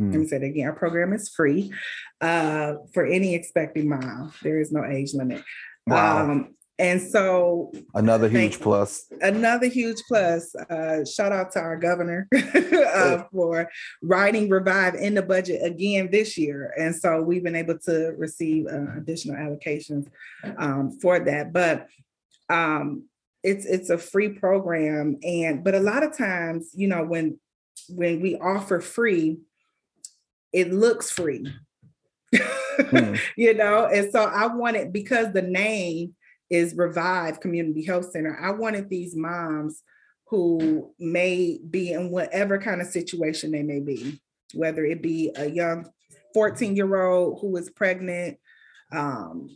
Mm. 0.00 0.12
Let 0.12 0.20
me 0.20 0.26
say 0.26 0.36
it 0.36 0.42
again. 0.42 0.66
Our 0.66 0.72
program 0.72 1.12
is 1.12 1.28
free 1.28 1.72
uh, 2.20 2.74
for 2.92 3.04
any 3.06 3.34
expecting 3.34 3.88
mom. 3.88 4.32
There 4.42 4.58
is 4.58 4.72
no 4.72 4.84
age 4.84 5.14
limit. 5.14 5.42
Wow. 5.86 6.24
Um, 6.24 6.56
and 6.78 7.00
so 7.00 7.72
another 7.94 8.28
huge 8.28 8.60
plus. 8.60 9.06
Another 9.22 9.66
huge 9.66 10.02
plus. 10.06 10.54
Uh, 10.54 11.06
shout 11.06 11.32
out 11.32 11.50
to 11.52 11.60
our 11.60 11.76
governor 11.78 12.28
uh, 12.34 13.22
for 13.32 13.70
writing 14.02 14.50
revive 14.50 14.94
in 14.94 15.14
the 15.14 15.22
budget 15.22 15.64
again 15.64 16.10
this 16.12 16.36
year. 16.36 16.74
And 16.78 16.94
so 16.94 17.22
we've 17.22 17.42
been 17.42 17.56
able 17.56 17.78
to 17.86 18.14
receive 18.18 18.66
uh, 18.66 18.98
additional 18.98 19.36
allocations 19.36 20.06
um, 20.58 20.98
for 21.00 21.18
that. 21.18 21.54
But 21.54 21.86
um, 22.50 23.04
it's 23.42 23.64
it's 23.64 23.90
a 23.90 23.98
free 23.98 24.30
program, 24.30 25.18
and 25.22 25.62
but 25.62 25.74
a 25.74 25.80
lot 25.80 26.02
of 26.02 26.16
times, 26.16 26.70
you 26.74 26.88
know, 26.88 27.04
when 27.04 27.38
when 27.88 28.20
we 28.20 28.36
offer 28.36 28.80
free, 28.80 29.38
it 30.56 30.72
looks 30.72 31.10
free. 31.10 31.46
mm. 32.34 33.20
you 33.36 33.52
know, 33.52 33.86
and 33.86 34.10
so 34.10 34.24
I 34.24 34.46
wanted 34.46 34.90
because 34.90 35.32
the 35.32 35.42
name 35.42 36.14
is 36.48 36.74
Revive 36.74 37.40
Community 37.40 37.84
Health 37.84 38.10
Center. 38.10 38.38
I 38.40 38.52
wanted 38.52 38.88
these 38.88 39.14
moms 39.14 39.82
who 40.28 40.94
may 40.98 41.60
be 41.68 41.92
in 41.92 42.10
whatever 42.10 42.58
kind 42.58 42.80
of 42.80 42.86
situation 42.86 43.50
they 43.50 43.62
may 43.62 43.80
be, 43.80 44.18
whether 44.54 44.82
it 44.82 45.02
be 45.02 45.30
a 45.36 45.46
young 45.46 45.90
14 46.32 46.74
year 46.74 47.02
old 47.02 47.40
who 47.40 47.54
is 47.58 47.68
pregnant, 47.68 48.38
um, 48.92 49.50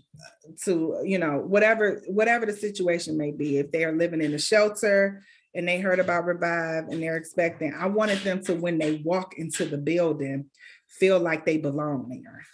to 0.65 1.01
you 1.05 1.19
know 1.19 1.39
whatever 1.39 2.03
whatever 2.09 2.45
the 2.45 2.53
situation 2.53 3.17
may 3.17 3.31
be. 3.31 3.57
If 3.57 3.73
they 3.73 3.85
are 3.85 3.97
living 3.97 4.21
in 4.21 4.35
a 4.35 4.39
shelter 4.39 5.23
and 5.55 5.67
they 5.67 5.81
heard 5.81 5.99
about 5.99 6.27
Revive 6.27 6.89
and 6.89 7.03
they're 7.03 7.17
expecting, 7.17 7.73
I 7.75 7.87
wanted 7.87 8.19
them 8.19 8.45
to 8.45 8.55
when 8.55 8.79
they 8.79 8.97
walk 9.05 9.39
into 9.39 9.65
the 9.65 9.79
building 9.79 10.51
feel 10.91 11.19
like 11.19 11.47
they 11.47 11.59
belong 11.59 12.09
there. 12.09 12.45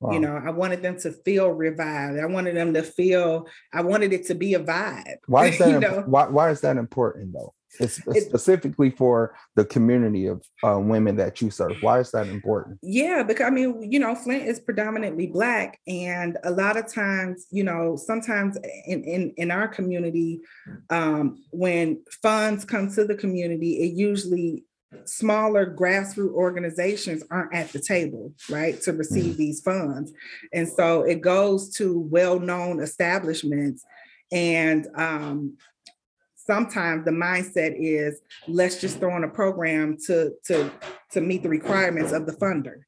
Wow. 0.00 0.12
You 0.12 0.20
know, 0.20 0.40
I 0.42 0.50
wanted 0.50 0.82
them 0.82 0.98
to 1.00 1.12
feel 1.12 1.50
revived. 1.50 2.18
I 2.18 2.26
wanted 2.26 2.56
them 2.56 2.72
to 2.72 2.82
feel. 2.82 3.46
I 3.72 3.82
wanted 3.82 4.14
it 4.14 4.26
to 4.26 4.34
be 4.34 4.54
a 4.54 4.60
vibe. 4.60 5.18
Why 5.26 5.48
is 5.48 5.58
that? 5.58 5.68
you 5.68 5.78
know? 5.78 6.04
why, 6.06 6.26
why 6.28 6.50
is 6.50 6.62
that 6.62 6.78
important 6.78 7.34
though? 7.34 7.54
It's 7.78 8.02
specifically 8.24 8.90
for 8.90 9.34
the 9.54 9.64
community 9.64 10.26
of 10.26 10.44
uh, 10.64 10.78
women 10.80 11.14
that 11.16 11.40
you 11.40 11.50
serve. 11.50 11.76
Why 11.82 12.00
is 12.00 12.10
that 12.10 12.26
important? 12.26 12.80
Yeah, 12.82 13.22
because 13.22 13.46
I 13.46 13.50
mean, 13.50 13.92
you 13.92 14.00
know, 14.00 14.14
Flint 14.16 14.44
is 14.44 14.58
predominantly 14.58 15.28
black, 15.28 15.78
and 15.86 16.36
a 16.42 16.50
lot 16.50 16.76
of 16.76 16.92
times, 16.92 17.46
you 17.50 17.62
know, 17.62 17.94
sometimes 17.94 18.58
in 18.86 19.04
in, 19.04 19.34
in 19.36 19.50
our 19.52 19.68
community, 19.68 20.40
um, 20.88 21.44
when 21.52 22.02
funds 22.22 22.64
come 22.64 22.90
to 22.92 23.04
the 23.04 23.14
community, 23.14 23.84
it 23.84 23.92
usually 23.94 24.64
smaller 25.04 25.74
grassroots 25.74 26.32
organizations 26.32 27.22
aren't 27.30 27.54
at 27.54 27.72
the 27.72 27.80
table, 27.80 28.32
right, 28.48 28.80
to 28.82 28.92
receive 28.92 29.34
mm. 29.34 29.36
these 29.36 29.60
funds. 29.60 30.12
And 30.52 30.68
so 30.68 31.02
it 31.02 31.20
goes 31.20 31.70
to 31.76 32.00
well-known 32.00 32.80
establishments. 32.80 33.84
And 34.32 34.88
um, 34.96 35.56
sometimes 36.36 37.04
the 37.04 37.10
mindset 37.12 37.74
is 37.78 38.20
let's 38.48 38.80
just 38.80 38.98
throw 38.98 39.16
in 39.16 39.24
a 39.24 39.28
program 39.28 39.96
to, 40.06 40.32
to, 40.46 40.70
to 41.12 41.20
meet 41.20 41.42
the 41.42 41.48
requirements 41.48 42.12
of 42.12 42.26
the 42.26 42.32
funder. 42.32 42.80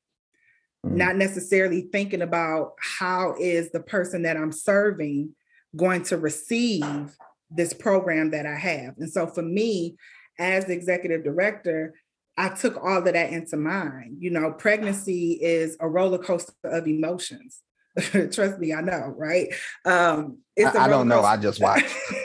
Mm. 0.85 0.93
Not 0.97 1.17
necessarily 1.17 1.83
thinking 1.93 2.23
about 2.23 2.73
how 2.81 3.37
is 3.39 3.71
the 3.71 3.81
person 3.81 4.23
that 4.23 4.37
I'm 4.37 4.53
serving 4.53 5.35
going 5.77 6.03
to 6.05 6.19
receive 6.19 7.17
this 7.51 7.73
program 7.73 8.31
that 8.31 8.47
I 8.47 8.57
have. 8.57 8.95
And 8.99 9.11
so 9.11 9.27
for 9.27 9.43
me, 9.43 9.97
as 10.43 10.65
the 10.67 10.73
executive 10.73 11.23
director, 11.23 11.95
I 12.37 12.49
took 12.49 12.83
all 12.83 12.99
of 12.99 13.05
that 13.05 13.31
into 13.31 13.57
mind. 13.57 14.17
You 14.19 14.31
know, 14.31 14.53
pregnancy 14.53 15.33
is 15.41 15.77
a 15.81 15.89
roller 15.89 16.19
coaster 16.19 16.53
of 16.65 16.87
emotions. 16.87 17.61
Trust 18.33 18.59
me, 18.59 18.73
I 18.73 18.81
know, 18.81 19.15
right? 19.17 19.49
Um, 19.85 20.39
it's 20.57 20.75
I, 20.77 20.85
I 20.85 20.89
don't 20.89 21.09
know. 21.09 21.23
I 21.23 21.37
just 21.37 21.61
watch. 21.61 21.83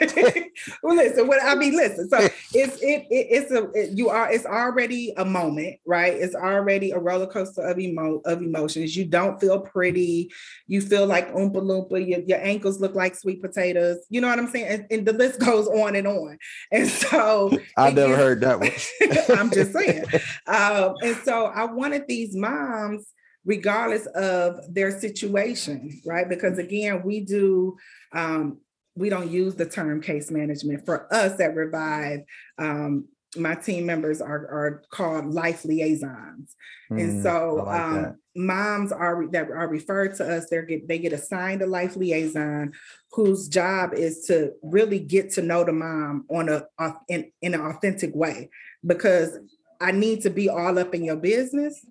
well, 0.82 0.96
listen. 0.96 1.26
What 1.26 1.42
I 1.42 1.54
mean, 1.54 1.76
listen. 1.76 2.08
So 2.08 2.18
it's 2.18 2.76
it, 2.82 3.06
it 3.10 3.26
it's 3.30 3.50
a 3.50 3.70
it, 3.72 3.96
you 3.96 4.08
are 4.10 4.30
it's 4.30 4.46
already 4.46 5.12
a 5.16 5.24
moment, 5.24 5.76
right? 5.86 6.12
It's 6.14 6.34
already 6.34 6.90
a 6.90 6.98
roller 6.98 7.26
coaster 7.26 7.62
of 7.62 7.78
emo 7.78 8.20
of 8.24 8.42
emotions. 8.42 8.96
You 8.96 9.06
don't 9.06 9.40
feel 9.40 9.60
pretty. 9.60 10.30
You 10.66 10.80
feel 10.80 11.06
like 11.06 11.32
oompa 11.32 11.56
loompa. 11.56 12.06
Your, 12.06 12.20
your 12.20 12.40
ankles 12.42 12.80
look 12.80 12.94
like 12.94 13.14
sweet 13.14 13.42
potatoes. 13.42 13.98
You 14.08 14.20
know 14.20 14.28
what 14.28 14.38
I'm 14.38 14.48
saying? 14.48 14.66
And, 14.66 14.86
and 14.90 15.06
the 15.06 15.12
list 15.12 15.40
goes 15.44 15.66
on 15.66 15.96
and 15.96 16.06
on. 16.06 16.38
And 16.70 16.88
so 16.88 17.50
I 17.76 17.90
never 17.90 18.08
gets, 18.08 18.22
heard 18.22 18.40
that 18.42 18.60
one. 18.60 19.38
I'm 19.38 19.50
just 19.50 19.72
saying. 19.72 20.04
Um, 20.46 20.94
and 21.02 21.16
so 21.24 21.46
I 21.46 21.64
wanted 21.64 22.06
these 22.08 22.36
moms 22.36 23.06
regardless 23.48 24.04
of 24.08 24.60
their 24.72 25.00
situation, 25.00 26.02
right? 26.04 26.28
Because 26.28 26.58
again, 26.58 27.02
we 27.02 27.20
do 27.20 27.76
um, 28.12 28.58
we 28.94 29.08
don't 29.08 29.30
use 29.30 29.54
the 29.54 29.64
term 29.64 30.02
case 30.02 30.30
management. 30.30 30.84
For 30.84 31.12
us 31.12 31.40
at 31.40 31.54
Revive, 31.54 32.20
um, 32.58 33.08
my 33.36 33.54
team 33.54 33.86
members 33.86 34.20
are, 34.20 34.46
are 34.48 34.82
called 34.90 35.32
life 35.32 35.64
liaisons. 35.64 36.56
Mm, 36.90 37.00
and 37.00 37.22
so 37.22 37.64
like 37.66 37.80
um, 37.80 38.16
moms 38.36 38.92
are 38.92 39.26
that 39.30 39.50
are 39.50 39.68
referred 39.68 40.16
to 40.16 40.36
us, 40.36 40.50
they 40.50 40.62
get 40.66 40.86
they 40.86 40.98
get 40.98 41.14
assigned 41.14 41.62
a 41.62 41.66
life 41.66 41.96
liaison 41.96 42.72
whose 43.12 43.48
job 43.48 43.94
is 43.94 44.26
to 44.26 44.52
really 44.62 44.98
get 44.98 45.30
to 45.32 45.42
know 45.42 45.64
the 45.64 45.72
mom 45.72 46.26
on 46.28 46.50
a 46.50 46.66
in, 47.08 47.32
in 47.40 47.54
an 47.54 47.62
authentic 47.62 48.14
way 48.14 48.50
because 48.86 49.38
I 49.80 49.92
need 49.92 50.22
to 50.22 50.30
be 50.30 50.48
all 50.48 50.78
up 50.78 50.94
in 50.94 51.04
your 51.04 51.16
business 51.16 51.84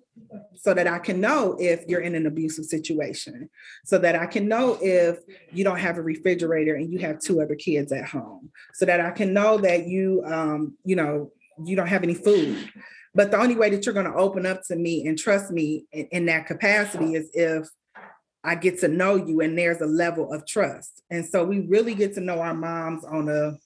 so 0.54 0.74
that 0.74 0.86
I 0.86 0.98
can 0.98 1.20
know 1.20 1.56
if 1.58 1.86
you're 1.86 2.00
in 2.00 2.14
an 2.14 2.26
abusive 2.26 2.66
situation, 2.66 3.48
so 3.84 3.98
that 3.98 4.14
I 4.14 4.26
can 4.26 4.48
know 4.48 4.78
if 4.80 5.18
you 5.52 5.64
don't 5.64 5.78
have 5.78 5.96
a 5.96 6.02
refrigerator 6.02 6.74
and 6.74 6.92
you 6.92 6.98
have 6.98 7.20
two 7.20 7.40
other 7.40 7.54
kids 7.54 7.92
at 7.92 8.06
home, 8.06 8.50
so 8.74 8.84
that 8.84 9.00
I 9.00 9.10
can 9.10 9.32
know 9.32 9.58
that 9.58 9.86
you, 9.86 10.22
um, 10.26 10.76
you 10.84 10.96
know, 10.96 11.32
you 11.64 11.76
don't 11.76 11.86
have 11.86 12.02
any 12.02 12.14
food. 12.14 12.70
But 13.14 13.30
the 13.30 13.40
only 13.40 13.56
way 13.56 13.70
that 13.70 13.86
you're 13.86 13.94
going 13.94 14.10
to 14.10 14.14
open 14.14 14.44
up 14.44 14.62
to 14.68 14.76
me 14.76 15.06
and 15.06 15.18
trust 15.18 15.50
me 15.50 15.86
in, 15.92 16.08
in 16.10 16.26
that 16.26 16.46
capacity 16.46 17.14
is 17.14 17.30
if 17.32 17.68
I 18.44 18.54
get 18.54 18.80
to 18.80 18.88
know 18.88 19.16
you 19.16 19.40
and 19.40 19.58
there's 19.58 19.80
a 19.80 19.86
level 19.86 20.32
of 20.32 20.46
trust. 20.46 21.02
And 21.10 21.24
so 21.24 21.44
we 21.44 21.60
really 21.60 21.94
get 21.94 22.14
to 22.14 22.20
know 22.20 22.40
our 22.40 22.54
moms 22.54 23.04
on 23.04 23.28
a 23.28 23.56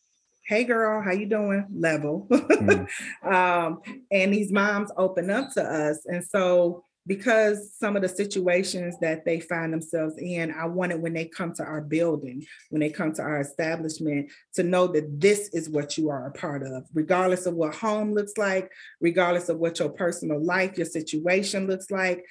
hey 0.47 0.65
girl 0.65 1.03
how 1.03 1.13
you 1.13 1.27
doing? 1.27 1.67
Level. 1.73 2.27
Mm. 2.31 2.89
um, 3.33 3.81
and 4.11 4.33
these 4.33 4.53
moms 4.53 4.91
open 4.97 5.31
up 5.31 5.53
to 5.53 5.63
us. 5.63 6.05
And 6.07 6.25
so 6.25 6.85
because 7.07 7.75
some 7.77 7.97
of 7.97 8.03
the 8.03 8.09
situations 8.09 8.97
that 9.01 9.25
they 9.25 9.41
find 9.41 9.73
themselves 9.73 10.15
in 10.19 10.53
i 10.53 10.65
wanted 10.65 11.03
when 11.03 11.13
they 11.13 11.25
come 11.25 11.53
to 11.53 11.65
our 11.65 11.81
building 11.81 12.45
when 12.71 12.81
they 12.81 12.91
come 12.91 13.13
to 13.13 13.21
our 13.21 13.41
establishment 13.41 14.31
to 14.55 14.63
know 14.63 14.87
that 14.87 15.21
this 15.21 15.49
is 15.53 15.69
what 15.69 15.99
you 15.99 16.09
are 16.09 16.29
a 16.29 16.33
part 16.33 16.63
of 16.63 16.85
regardless 16.95 17.47
of 17.47 17.55
what 17.55 17.75
home 17.75 18.15
looks 18.15 18.39
like 18.39 18.71
regardless 19.01 19.49
of 19.49 19.59
what 19.59 19.81
your 19.81 19.89
personal 19.89 20.41
life 20.45 20.77
your 20.77 20.87
situation 20.87 21.67
looks 21.67 21.91
like. 21.91 22.25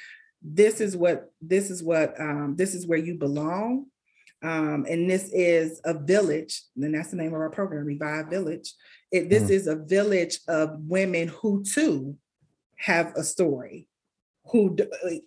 This 0.44 0.82
is 0.82 0.98
what 0.98 1.32
this 1.40 1.70
is 1.70 1.84
what 1.84 2.20
um, 2.20 2.56
this 2.58 2.74
is 2.74 2.88
where 2.88 2.98
you 2.98 3.16
belong 3.16 3.86
um, 4.44 4.86
and 4.90 5.10
this 5.10 5.30
is 5.34 5.82
a 5.86 5.94
village, 5.94 6.64
and 6.76 6.96
that's 6.96 7.12
the 7.12 7.18
name 7.18 7.34
of 7.34 7.42
our 7.42 7.50
program, 7.50 7.86
Revive 7.86 8.28
Village. 8.28 8.74
It, 9.12 9.30
this 9.30 9.44
mm. 9.44 9.52
is 9.52 9.68
a 9.68 9.76
village 9.76 10.40
of 10.48 10.80
women 10.80 11.28
who 11.28 11.64
too 11.64 12.18
have 12.78 13.14
a 13.16 13.24
story. 13.24 13.88
Who, 14.52 14.76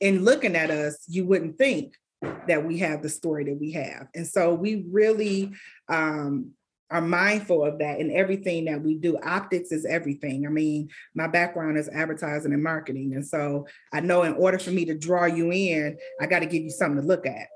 in 0.00 0.24
looking 0.24 0.56
at 0.56 0.70
us, 0.70 1.04
you 1.06 1.24
wouldn't 1.24 1.56
think 1.56 1.94
that 2.48 2.64
we 2.64 2.78
have 2.78 3.02
the 3.02 3.08
story 3.08 3.44
that 3.44 3.58
we 3.58 3.72
have. 3.72 4.08
And 4.14 4.26
so 4.26 4.54
we 4.54 4.84
really 4.90 5.52
um, 5.88 6.50
are 6.90 7.00
mindful 7.00 7.64
of 7.64 7.78
that 7.78 8.00
in 8.00 8.10
everything 8.10 8.64
that 8.66 8.82
we 8.82 8.96
do. 8.96 9.18
Optics 9.22 9.72
is 9.72 9.84
everything. 9.84 10.46
I 10.46 10.50
mean, 10.50 10.90
my 11.14 11.28
background 11.28 11.78
is 11.78 11.88
advertising 11.88 12.52
and 12.52 12.62
marketing. 12.62 13.14
And 13.14 13.26
so 13.26 13.66
I 13.92 14.00
know 14.00 14.22
in 14.22 14.34
order 14.34 14.58
for 14.58 14.70
me 14.70 14.84
to 14.86 14.94
draw 14.94 15.26
you 15.26 15.52
in, 15.52 15.96
I 16.20 16.26
got 16.26 16.40
to 16.40 16.46
give 16.46 16.62
you 16.62 16.70
something 16.70 17.00
to 17.00 17.06
look 17.06 17.26
at. 17.26 17.48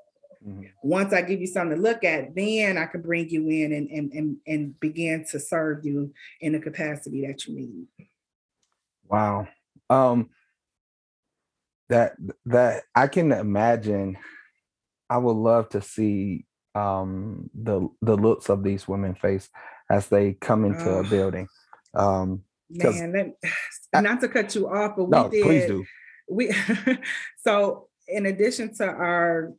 Mm-hmm. 0.49 0.63
Once 0.83 1.13
I 1.13 1.23
give 1.23 1.41
you 1.41 1.47
something 1.47 1.77
to 1.77 1.83
look 1.83 2.05
at, 2.05 2.35
then 2.35 2.79
I 2.79 2.87
can 2.87 3.03
bring 3.03 3.29
you 3.29 3.49
in 3.49 3.73
and, 3.73 3.91
and, 3.91 4.13
and, 4.13 4.37
and 4.47 4.81
begin 4.81 5.25
to 5.31 5.39
serve 5.39 5.85
you 5.85 6.13
in 6.41 6.53
the 6.53 6.61
capacity 6.61 7.27
that 7.27 7.47
you 7.47 7.57
need. 7.57 7.87
Wow. 9.09 9.49
Um, 9.91 10.31
that 11.89 12.17
that 12.47 12.85
I 12.95 13.07
can 13.07 13.33
imagine 13.33 14.19
I 15.09 15.19
would 15.19 15.37
love 15.37 15.69
to 15.71 15.83
see 15.83 16.45
um 16.75 17.51
the 17.55 17.89
the 18.03 18.17
looks 18.17 18.49
of 18.49 18.63
these 18.63 18.87
women 18.87 19.15
face 19.15 19.49
as 19.91 20.09
they 20.09 20.35
come 20.35 20.65
into 20.65 20.91
oh, 20.91 21.01
a 21.01 21.05
building. 21.05 21.49
Um 21.95 22.43
man, 22.71 23.35
that, 23.93 24.03
not 24.03 24.21
to 24.21 24.29
cut 24.29 24.55
you 24.55 24.69
off, 24.69 24.97
but 24.97 25.05
we 25.05 25.31
did 25.31 25.45
please 25.45 25.67
do. 25.67 25.85
we 26.29 26.55
so 27.39 27.89
in 28.07 28.27
addition 28.27 28.75
to 28.77 28.85
our 28.85 29.55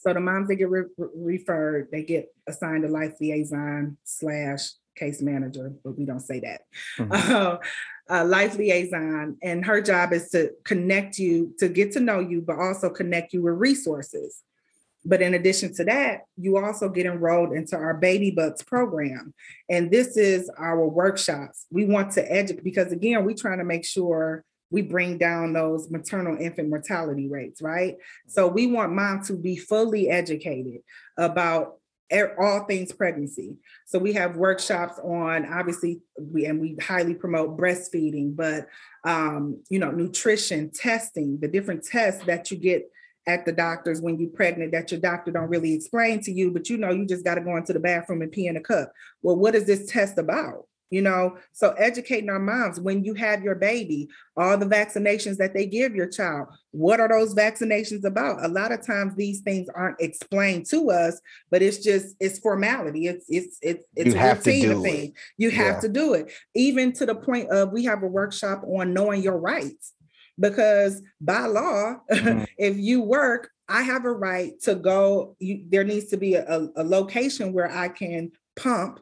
so 0.00 0.12
the 0.12 0.20
moms 0.20 0.48
that 0.48 0.56
get 0.56 0.70
re- 0.70 0.84
referred, 0.96 1.88
they 1.90 2.02
get 2.02 2.32
assigned 2.46 2.84
a 2.84 2.88
life 2.88 3.14
liaison 3.20 3.96
slash 4.04 4.70
case 4.96 5.20
manager, 5.22 5.72
but 5.84 5.96
we 5.96 6.04
don't 6.04 6.20
say 6.20 6.40
that. 6.40 6.62
Mm-hmm. 6.98 7.62
Uh, 8.10 8.24
life 8.24 8.56
liaison, 8.56 9.36
and 9.42 9.66
her 9.66 9.82
job 9.82 10.14
is 10.14 10.30
to 10.30 10.50
connect 10.64 11.18
you, 11.18 11.54
to 11.58 11.68
get 11.68 11.92
to 11.92 12.00
know 12.00 12.20
you, 12.20 12.40
but 12.40 12.56
also 12.58 12.88
connect 12.88 13.34
you 13.34 13.42
with 13.42 13.52
resources. 13.56 14.42
But 15.04 15.20
in 15.20 15.34
addition 15.34 15.74
to 15.74 15.84
that, 15.84 16.22
you 16.38 16.56
also 16.56 16.88
get 16.88 17.04
enrolled 17.04 17.52
into 17.52 17.76
our 17.76 17.92
Baby 17.92 18.30
Bucks 18.30 18.62
program. 18.62 19.34
And 19.68 19.90
this 19.90 20.16
is 20.16 20.50
our 20.58 20.88
workshops. 20.88 21.66
We 21.70 21.84
want 21.84 22.12
to 22.12 22.32
educate 22.32 22.64
because 22.64 22.92
again, 22.92 23.26
we're 23.26 23.36
trying 23.36 23.58
to 23.58 23.64
make 23.64 23.84
sure 23.84 24.42
we 24.70 24.82
bring 24.82 25.18
down 25.18 25.52
those 25.52 25.90
maternal 25.90 26.36
infant 26.38 26.68
mortality 26.68 27.28
rates, 27.28 27.62
right? 27.62 27.96
So 28.26 28.46
we 28.46 28.66
want 28.66 28.92
mom 28.92 29.22
to 29.24 29.34
be 29.34 29.56
fully 29.56 30.08
educated 30.08 30.80
about 31.16 31.78
all 32.40 32.64
things 32.64 32.92
pregnancy. 32.92 33.56
So 33.86 33.98
we 33.98 34.14
have 34.14 34.36
workshops 34.36 34.98
on 34.98 35.46
obviously 35.52 36.00
we 36.18 36.46
and 36.46 36.60
we 36.60 36.76
highly 36.80 37.14
promote 37.14 37.58
breastfeeding, 37.58 38.34
but 38.34 38.66
um, 39.04 39.62
you 39.68 39.78
know, 39.78 39.90
nutrition, 39.90 40.70
testing, 40.70 41.38
the 41.40 41.48
different 41.48 41.84
tests 41.84 42.24
that 42.24 42.50
you 42.50 42.56
get 42.56 42.90
at 43.26 43.44
the 43.44 43.52
doctors 43.52 44.00
when 44.00 44.18
you're 44.18 44.30
pregnant 44.30 44.72
that 44.72 44.90
your 44.90 45.00
doctor 45.00 45.30
don't 45.30 45.50
really 45.50 45.74
explain 45.74 46.20
to 46.22 46.32
you, 46.32 46.50
but 46.50 46.70
you 46.70 46.78
know 46.78 46.90
you 46.90 47.04
just 47.04 47.24
got 47.24 47.34
to 47.34 47.42
go 47.42 47.56
into 47.56 47.74
the 47.74 47.80
bathroom 47.80 48.22
and 48.22 48.32
pee 48.32 48.46
in 48.46 48.56
a 48.56 48.60
cup. 48.60 48.90
Well, 49.20 49.36
what 49.36 49.54
is 49.54 49.66
this 49.66 49.86
test 49.86 50.16
about? 50.16 50.64
You 50.90 51.02
know? 51.02 51.36
So 51.52 51.72
educating 51.72 52.30
our 52.30 52.38
moms 52.38 52.80
when 52.80 53.04
you 53.04 53.14
have 53.14 53.42
your 53.42 53.54
baby 53.54 54.08
all 54.36 54.56
the 54.56 54.66
vaccinations 54.66 55.36
that 55.38 55.54
they 55.54 55.66
give 55.66 55.94
your 55.94 56.06
child 56.08 56.48
what 56.70 57.00
are 57.00 57.08
those 57.08 57.34
vaccinations 57.34 58.04
about? 58.04 58.44
A 58.44 58.48
lot 58.48 58.72
of 58.72 58.86
times 58.86 59.14
these 59.14 59.40
things 59.40 59.68
aren't 59.74 60.00
explained 60.00 60.66
to 60.66 60.90
us 60.90 61.20
but 61.50 61.62
it's 61.62 61.78
just 61.78 62.14
it's 62.20 62.38
formality. 62.38 63.06
It's 63.06 63.26
it's 63.28 63.58
it's 63.62 63.84
it's 63.96 64.14
you 64.14 64.20
a 64.20 64.34
routine 64.34 64.82
thing. 64.82 65.14
You 65.36 65.50
have 65.50 65.76
yeah. 65.76 65.80
to 65.80 65.88
do 65.88 66.14
it. 66.14 66.32
Even 66.54 66.92
to 66.94 67.06
the 67.06 67.14
point 67.14 67.50
of 67.50 67.72
we 67.72 67.84
have 67.84 68.02
a 68.02 68.06
workshop 68.06 68.62
on 68.64 68.92
knowing 68.92 69.22
your 69.22 69.38
rights. 69.38 69.94
Because 70.38 71.02
by 71.20 71.46
law 71.46 71.96
mm-hmm. 72.10 72.44
if 72.58 72.76
you 72.76 73.02
work 73.02 73.50
i 73.68 73.82
have 73.82 74.04
a 74.04 74.10
right 74.10 74.60
to 74.62 74.74
go 74.74 75.36
you, 75.38 75.64
there 75.68 75.84
needs 75.84 76.06
to 76.06 76.16
be 76.16 76.34
a, 76.34 76.68
a 76.76 76.84
location 76.84 77.52
where 77.52 77.70
i 77.70 77.88
can 77.88 78.30
pump 78.56 79.00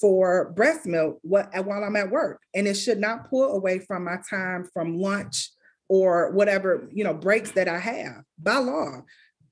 for 0.00 0.52
breast 0.52 0.86
milk 0.86 1.18
what, 1.22 1.50
while 1.64 1.84
I'm 1.84 1.96
at 1.96 2.10
work. 2.10 2.42
And 2.54 2.66
it 2.66 2.74
should 2.74 2.98
not 2.98 3.28
pull 3.28 3.52
away 3.52 3.78
from 3.78 4.04
my 4.04 4.18
time 4.28 4.68
from 4.72 4.98
lunch 4.98 5.50
or 5.88 6.32
whatever, 6.32 6.88
you 6.92 7.04
know, 7.04 7.14
breaks 7.14 7.52
that 7.52 7.68
I 7.68 7.78
have 7.78 8.22
by 8.38 8.58
law. 8.58 9.02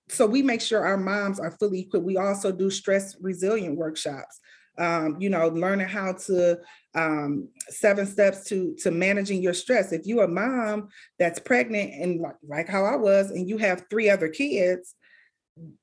So 0.09 0.27
we 0.27 0.43
make 0.43 0.61
sure 0.61 0.85
our 0.85 0.99
moms 0.99 1.41
are 1.41 1.53
fully 1.53 1.81
equipped. 1.81 2.05
We 2.05 2.17
also 2.17 2.53
do 2.53 2.71
stress 2.71 3.17
resilient 3.21 3.77
workshops. 3.77 4.41
Um, 4.77 5.17
you 5.21 5.31
know, 5.31 5.47
learning 5.49 5.87
how 5.87 6.15
to 6.27 6.59
um, 6.97 7.49
seven 7.69 8.07
steps 8.07 8.43
to 8.49 8.75
to 8.81 8.91
managing 8.91 9.41
your 9.41 9.55
stress. 9.55 9.93
If 9.93 10.05
you're 10.05 10.25
a 10.25 10.29
mom 10.29 10.89
that's 11.17 11.39
pregnant 11.39 11.93
and 11.95 12.21
like, 12.21 12.35
like 12.43 12.69
how 12.69 12.85
I 12.85 12.97
was, 12.97 13.31
and 13.31 13.49
you 13.49 13.57
have 13.59 13.85
three 13.89 14.11
other 14.11 14.29
kids, 14.29 14.97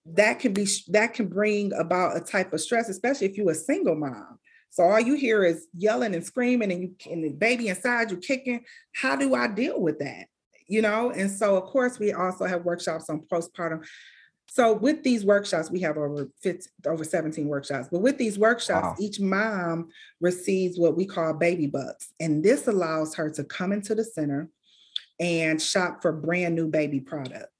that 0.05 0.39
can 0.39 0.51
be 0.51 0.67
that 0.89 1.13
can 1.13 1.27
bring 1.27 1.71
about 1.71 2.17
a 2.17 2.19
type 2.19 2.51
of 2.51 2.59
stress, 2.59 2.89
especially 2.89 3.27
if 3.27 3.37
you're 3.37 3.51
a 3.51 3.55
single 3.55 3.95
mom. 3.95 4.39
So 4.71 4.83
all 4.83 4.99
you 4.99 5.15
hear 5.15 5.43
is 5.43 5.67
yelling 5.77 6.15
and 6.15 6.25
screaming, 6.25 6.71
and 6.71 6.81
you 6.81 6.95
and 7.11 7.23
the 7.23 7.29
baby 7.29 7.67
inside 7.67 8.09
you 8.09 8.17
kicking. 8.17 8.63
How 8.93 9.15
do 9.15 9.35
I 9.35 9.47
deal 9.47 9.79
with 9.79 9.99
that? 9.99 10.27
You 10.67 10.81
know, 10.81 11.11
and 11.11 11.29
so 11.29 11.57
of 11.57 11.65
course 11.65 11.99
we 11.99 12.13
also 12.13 12.45
have 12.45 12.63
workshops 12.63 13.09
on 13.09 13.21
postpartum. 13.21 13.85
So 14.47 14.73
with 14.73 15.03
these 15.03 15.25
workshops, 15.25 15.69
we 15.69 15.81
have 15.81 15.97
over 15.97 16.27
50, 16.41 16.69
over 16.85 17.03
17 17.03 17.47
workshops. 17.47 17.89
But 17.91 17.99
with 17.99 18.17
these 18.17 18.39
workshops, 18.39 18.85
wow. 18.85 18.95
each 18.99 19.19
mom 19.19 19.89
receives 20.19 20.79
what 20.79 20.97
we 20.97 21.05
call 21.05 21.33
baby 21.33 21.67
bucks. 21.67 22.13
And 22.19 22.43
this 22.43 22.67
allows 22.67 23.15
her 23.15 23.29
to 23.31 23.43
come 23.43 23.71
into 23.71 23.95
the 23.95 24.03
center 24.03 24.49
and 25.19 25.61
shop 25.61 26.01
for 26.01 26.11
brand 26.11 26.55
new 26.55 26.67
baby 26.67 26.99
products. 26.99 27.50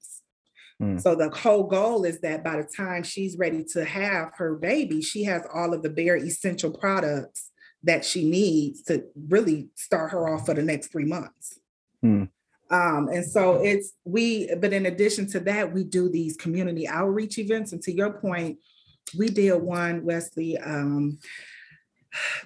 Mm. 0.82 1.00
So 1.00 1.14
the 1.14 1.30
whole 1.30 1.64
goal 1.64 2.04
is 2.04 2.20
that 2.20 2.42
by 2.42 2.56
the 2.56 2.68
time 2.76 3.04
she's 3.04 3.38
ready 3.38 3.64
to 3.72 3.84
have 3.84 4.32
her 4.36 4.56
baby, 4.56 5.00
she 5.00 5.24
has 5.24 5.42
all 5.54 5.72
of 5.72 5.82
the 5.82 5.90
bare 5.90 6.16
essential 6.16 6.72
products 6.72 7.50
that 7.84 8.04
she 8.04 8.28
needs 8.28 8.82
to 8.82 9.04
really 9.28 9.68
start 9.76 10.10
her 10.10 10.28
off 10.28 10.46
for 10.46 10.54
the 10.54 10.62
next 10.62 10.88
three 10.88 11.04
months. 11.04 11.58
Mm. 12.04 12.28
Um, 12.70 13.08
and 13.08 13.24
so 13.24 13.62
it's 13.62 13.92
we, 14.04 14.52
but 14.60 14.72
in 14.72 14.86
addition 14.86 15.26
to 15.32 15.40
that, 15.40 15.72
we 15.72 15.84
do 15.84 16.08
these 16.08 16.36
community 16.36 16.88
outreach 16.88 17.38
events. 17.38 17.72
And 17.72 17.82
to 17.82 17.92
your 17.92 18.12
point, 18.12 18.58
we 19.16 19.28
did 19.28 19.54
one, 19.54 20.04
Wesley, 20.04 20.58
um, 20.58 21.18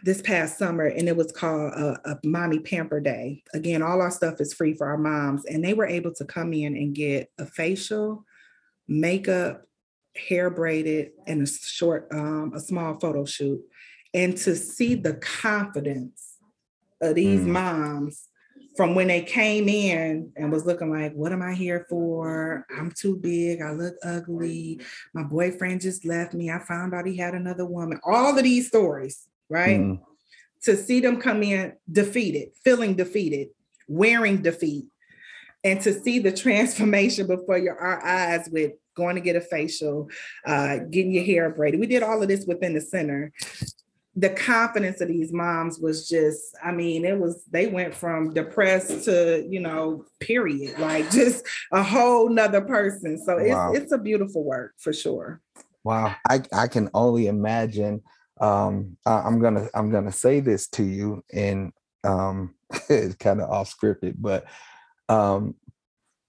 this 0.02 0.22
past 0.22 0.58
summer, 0.58 0.84
and 0.86 1.08
it 1.08 1.16
was 1.16 1.32
called 1.32 1.72
a, 1.72 1.98
a, 2.04 2.18
Mommy 2.24 2.58
Pamper 2.58 3.00
Day. 3.00 3.42
Again, 3.54 3.82
all 3.82 4.00
our 4.00 4.10
stuff 4.10 4.40
is 4.40 4.54
free 4.54 4.74
for 4.74 4.86
our 4.86 4.98
moms, 4.98 5.44
and 5.44 5.64
they 5.64 5.74
were 5.74 5.86
able 5.86 6.12
to 6.14 6.24
come 6.24 6.52
in 6.52 6.76
and 6.76 6.94
get 6.94 7.30
a 7.38 7.46
facial, 7.46 8.24
makeup, 8.88 9.62
hair 10.16 10.50
braided, 10.50 11.12
and 11.26 11.42
a 11.42 11.46
short, 11.46 12.08
um, 12.12 12.52
a 12.54 12.60
small 12.60 12.98
photo 12.98 13.24
shoot. 13.24 13.60
And 14.14 14.36
to 14.38 14.56
see 14.56 14.94
the 14.94 15.14
confidence 15.14 16.36
of 17.00 17.14
these 17.14 17.40
mm. 17.40 17.48
moms 17.48 18.28
from 18.76 18.94
when 18.94 19.08
they 19.08 19.22
came 19.22 19.68
in 19.68 20.32
and 20.36 20.52
was 20.52 20.66
looking 20.66 20.90
like, 20.90 21.12
what 21.14 21.32
am 21.32 21.42
I 21.42 21.54
here 21.54 21.86
for? 21.88 22.66
I'm 22.76 22.92
too 22.92 23.16
big. 23.16 23.62
I 23.62 23.72
look 23.72 23.94
ugly. 24.02 24.80
My 25.14 25.22
boyfriend 25.22 25.80
just 25.80 26.04
left 26.04 26.34
me. 26.34 26.50
I 26.50 26.58
found 26.58 26.94
out 26.94 27.06
he 27.06 27.16
had 27.16 27.34
another 27.34 27.64
woman. 27.64 27.98
All 28.04 28.36
of 28.36 28.44
these 28.44 28.68
stories, 28.68 29.26
right? 29.48 29.80
Mm. 29.80 30.00
To 30.62 30.76
see 30.76 31.00
them 31.00 31.20
come 31.20 31.42
in 31.42 31.74
defeated, 31.90 32.50
feeling 32.64 32.94
defeated, 32.94 33.48
wearing 33.88 34.42
defeat, 34.42 34.86
and 35.62 35.80
to 35.82 35.92
see 35.92 36.18
the 36.18 36.32
transformation 36.32 37.26
before 37.26 37.58
your 37.58 37.78
our 37.78 38.04
eyes 38.04 38.48
with 38.50 38.72
going 38.94 39.14
to 39.14 39.20
get 39.20 39.36
a 39.36 39.40
facial, 39.40 40.08
uh, 40.46 40.78
getting 40.90 41.12
your 41.12 41.24
hair 41.24 41.50
braided. 41.50 41.78
We 41.78 41.86
did 41.86 42.02
all 42.02 42.22
of 42.22 42.28
this 42.28 42.46
within 42.46 42.74
the 42.74 42.80
center 42.80 43.32
the 44.16 44.30
confidence 44.30 45.02
of 45.02 45.08
these 45.08 45.32
moms 45.32 45.78
was 45.78 46.08
just 46.08 46.56
i 46.64 46.72
mean 46.72 47.04
it 47.04 47.18
was 47.18 47.44
they 47.50 47.66
went 47.66 47.94
from 47.94 48.32
depressed 48.32 49.04
to 49.04 49.46
you 49.48 49.60
know 49.60 50.04
period 50.20 50.76
like 50.78 51.08
just 51.10 51.46
a 51.72 51.82
whole 51.82 52.28
nother 52.28 52.62
person 52.62 53.18
so 53.18 53.36
wow. 53.36 53.72
it's 53.72 53.82
it's 53.82 53.92
a 53.92 53.98
beautiful 53.98 54.42
work 54.42 54.72
for 54.78 54.92
sure 54.92 55.40
wow 55.84 56.14
i 56.28 56.42
i 56.52 56.66
can 56.66 56.88
only 56.94 57.26
imagine 57.26 58.02
um 58.40 58.96
I, 59.06 59.20
i'm 59.20 59.40
gonna 59.40 59.68
i'm 59.74 59.90
gonna 59.90 60.12
say 60.12 60.40
this 60.40 60.68
to 60.68 60.82
you 60.82 61.22
and 61.32 61.72
um 62.04 62.54
it's 62.88 63.14
kind 63.16 63.40
of 63.40 63.50
off 63.50 63.74
scripted 63.74 64.14
but 64.18 64.44
um 65.08 65.54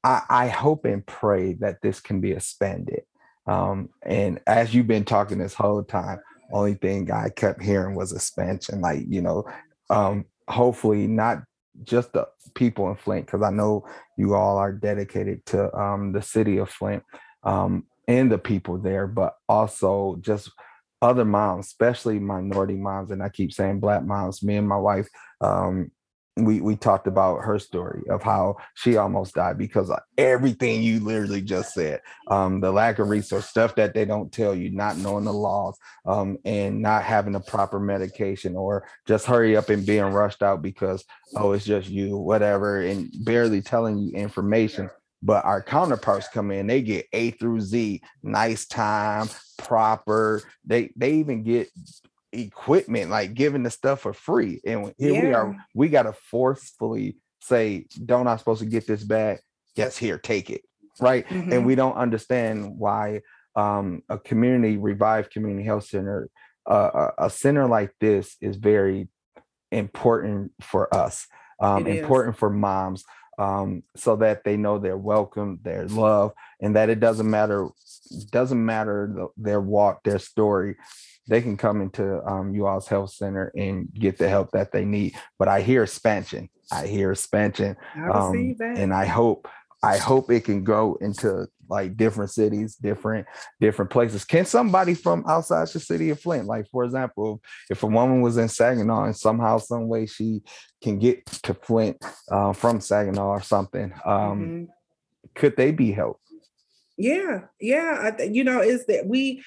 i 0.03 0.21
i 0.29 0.47
hope 0.47 0.85
and 0.85 1.05
pray 1.05 1.53
that 1.55 1.81
this 1.81 1.99
can 1.99 2.21
be 2.21 2.31
expanded 2.31 3.01
um 3.47 3.89
and 4.03 4.39
as 4.47 4.73
you've 4.73 4.87
been 4.87 5.05
talking 5.05 5.37
this 5.37 5.53
whole 5.53 5.83
time 5.83 6.19
only 6.51 6.75
thing 6.75 7.11
I 7.11 7.29
kept 7.29 7.61
hearing 7.61 7.95
was 7.95 8.13
expansion. 8.13 8.81
Like, 8.81 9.03
you 9.07 9.21
know, 9.21 9.45
um, 9.89 10.25
hopefully 10.47 11.07
not 11.07 11.43
just 11.83 12.13
the 12.13 12.27
people 12.55 12.89
in 12.89 12.95
Flint, 12.95 13.25
because 13.25 13.41
I 13.41 13.49
know 13.49 13.85
you 14.17 14.35
all 14.35 14.57
are 14.57 14.71
dedicated 14.71 15.45
to 15.47 15.73
um, 15.77 16.11
the 16.11 16.21
city 16.21 16.57
of 16.57 16.69
Flint 16.69 17.03
um, 17.43 17.85
and 18.07 18.31
the 18.31 18.37
people 18.37 18.77
there, 18.77 19.07
but 19.07 19.35
also 19.47 20.17
just 20.21 20.51
other 21.01 21.25
moms, 21.25 21.67
especially 21.67 22.19
minority 22.19 22.75
moms. 22.75 23.11
And 23.11 23.21
I 23.21 23.29
keep 23.29 23.51
saying 23.53 23.79
black 23.79 24.03
moms. 24.03 24.43
Me 24.43 24.55
and 24.57 24.67
my 24.67 24.77
wife 24.77 25.07
um, 25.41 25.91
we 26.37 26.61
we 26.61 26.75
talked 26.75 27.07
about 27.07 27.43
her 27.43 27.57
story 27.59 28.03
of 28.09 28.21
how 28.21 28.55
she 28.75 28.97
almost 28.97 29.33
died 29.35 29.57
because 29.57 29.89
of 29.89 29.99
everything 30.17 30.81
you 30.81 30.99
literally 30.99 31.41
just 31.41 31.73
said 31.73 31.99
um, 32.29 32.61
the 32.61 32.71
lack 32.71 32.99
of 32.99 33.09
resource 33.09 33.47
stuff 33.47 33.75
that 33.75 33.93
they 33.93 34.05
don't 34.05 34.31
tell 34.31 34.53
you 34.53 34.69
not 34.69 34.97
knowing 34.97 35.25
the 35.25 35.33
laws 35.33 35.77
um, 36.05 36.37
and 36.45 36.81
not 36.81 37.03
having 37.03 37.33
the 37.33 37.39
proper 37.39 37.79
medication 37.79 38.55
or 38.55 38.87
just 39.07 39.25
hurry 39.25 39.57
up 39.57 39.69
and 39.69 39.85
being 39.85 40.03
rushed 40.03 40.43
out 40.43 40.61
because 40.61 41.03
oh 41.35 41.51
it's 41.53 41.65
just 41.65 41.89
you 41.89 42.17
whatever 42.17 42.81
and 42.81 43.11
barely 43.23 43.61
telling 43.61 43.97
you 43.97 44.11
information 44.13 44.89
but 45.21 45.43
our 45.45 45.61
counterparts 45.61 46.27
come 46.27 46.51
in 46.51 46.67
they 46.67 46.81
get 46.81 47.05
a 47.13 47.31
through 47.31 47.59
z 47.59 48.01
nice 48.23 48.67
time 48.67 49.27
proper 49.57 50.41
they 50.65 50.91
they 50.95 51.13
even 51.13 51.43
get 51.43 51.69
equipment, 52.31 53.09
like 53.09 53.33
giving 53.33 53.63
the 53.63 53.69
stuff 53.69 54.01
for 54.01 54.13
free. 54.13 54.61
And 54.65 54.93
here 54.97 55.13
yeah. 55.13 55.21
we 55.21 55.33
are, 55.33 55.55
we 55.73 55.89
got 55.89 56.03
to 56.03 56.13
forcefully 56.13 57.17
say, 57.41 57.85
don't 58.05 58.27
I 58.27 58.37
supposed 58.37 58.61
to 58.61 58.67
get 58.67 58.87
this 58.87 59.03
back? 59.03 59.41
Yes, 59.75 59.97
here, 59.97 60.17
take 60.17 60.49
it. 60.49 60.61
Right. 60.99 61.27
Mm-hmm. 61.27 61.51
And 61.51 61.65
we 61.65 61.75
don't 61.75 61.95
understand 61.95 62.77
why 62.77 63.21
um, 63.55 64.01
a 64.09 64.17
community 64.17 64.77
revived 64.77 65.31
community 65.31 65.65
health 65.65 65.85
center, 65.85 66.29
uh, 66.69 67.09
a, 67.17 67.25
a 67.25 67.29
center 67.29 67.67
like 67.67 67.91
this 67.99 68.35
is 68.41 68.55
very 68.55 69.07
important 69.71 70.51
for 70.61 70.93
us, 70.93 71.27
um, 71.59 71.85
important 71.85 72.37
for 72.37 72.49
moms. 72.49 73.03
Um, 73.37 73.83
so 73.95 74.15
that 74.15 74.43
they 74.43 74.57
know 74.57 74.79
they're 74.79 74.97
welcome, 74.97 75.59
they're 75.61 75.87
loved, 75.87 76.33
and 76.59 76.75
that 76.75 76.89
it 76.89 76.99
doesn't 76.99 77.29
matter, 77.29 77.69
doesn't 78.31 78.65
matter 78.65 79.11
the, 79.13 79.27
their 79.37 79.61
walk, 79.61 80.03
their 80.03 80.17
story 80.17 80.75
they 81.27 81.41
can 81.41 81.57
come 81.57 81.81
into 81.81 82.25
um, 82.25 82.53
you 82.55 82.65
all's 82.65 82.87
health 82.87 83.11
center 83.11 83.51
and 83.55 83.93
get 83.93 84.17
the 84.17 84.29
help 84.29 84.51
that 84.51 84.71
they 84.71 84.85
need. 84.85 85.15
But 85.37 85.47
I 85.47 85.61
hear 85.61 85.83
expansion. 85.83 86.49
I 86.71 86.87
hear 86.87 87.11
expansion, 87.11 87.77
um, 88.13 88.55
and 88.77 88.93
I 88.93 89.05
hope 89.05 89.47
I 89.83 89.97
hope 89.97 90.31
it 90.31 90.45
can 90.45 90.63
go 90.63 90.97
into 91.01 91.47
like 91.69 91.97
different 91.97 92.31
cities, 92.31 92.75
different 92.75 93.27
different 93.59 93.91
places. 93.91 94.25
Can 94.25 94.45
somebody 94.45 94.93
from 94.93 95.23
outside 95.27 95.67
the 95.67 95.79
city 95.79 96.09
of 96.09 96.19
Flint, 96.19 96.45
like 96.45 96.67
for 96.69 96.83
example, 96.83 97.41
if 97.69 97.83
a 97.83 97.87
woman 97.87 98.21
was 98.21 98.37
in 98.37 98.49
Saginaw 98.49 99.05
and 99.05 99.15
somehow, 99.15 99.57
some 99.57 99.87
way 99.87 100.05
she 100.05 100.41
can 100.81 100.97
get 100.97 101.25
to 101.43 101.53
Flint 101.53 101.97
uh, 102.31 102.53
from 102.53 102.81
Saginaw 102.81 103.27
or 103.27 103.41
something, 103.41 103.93
um, 104.05 104.39
mm-hmm. 104.39 104.63
could 105.35 105.55
they 105.57 105.71
be 105.71 105.91
helped? 105.91 106.21
Yeah, 106.97 107.41
yeah. 107.61 108.11
I, 108.17 108.23
you 108.23 108.43
know, 108.43 108.61
is 108.61 108.85
that 108.87 109.05
we 109.05 109.43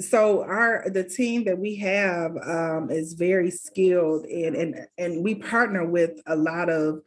so 0.00 0.42
our 0.42 0.84
the 0.90 1.02
team 1.02 1.44
that 1.44 1.58
we 1.58 1.74
have 1.76 2.36
um, 2.44 2.90
is 2.90 3.14
very 3.14 3.50
skilled 3.50 4.24
and 4.26 4.54
and 4.54 4.86
and 4.96 5.24
we 5.24 5.34
partner 5.34 5.84
with 5.84 6.20
a 6.26 6.36
lot 6.36 6.68
of 6.68 7.00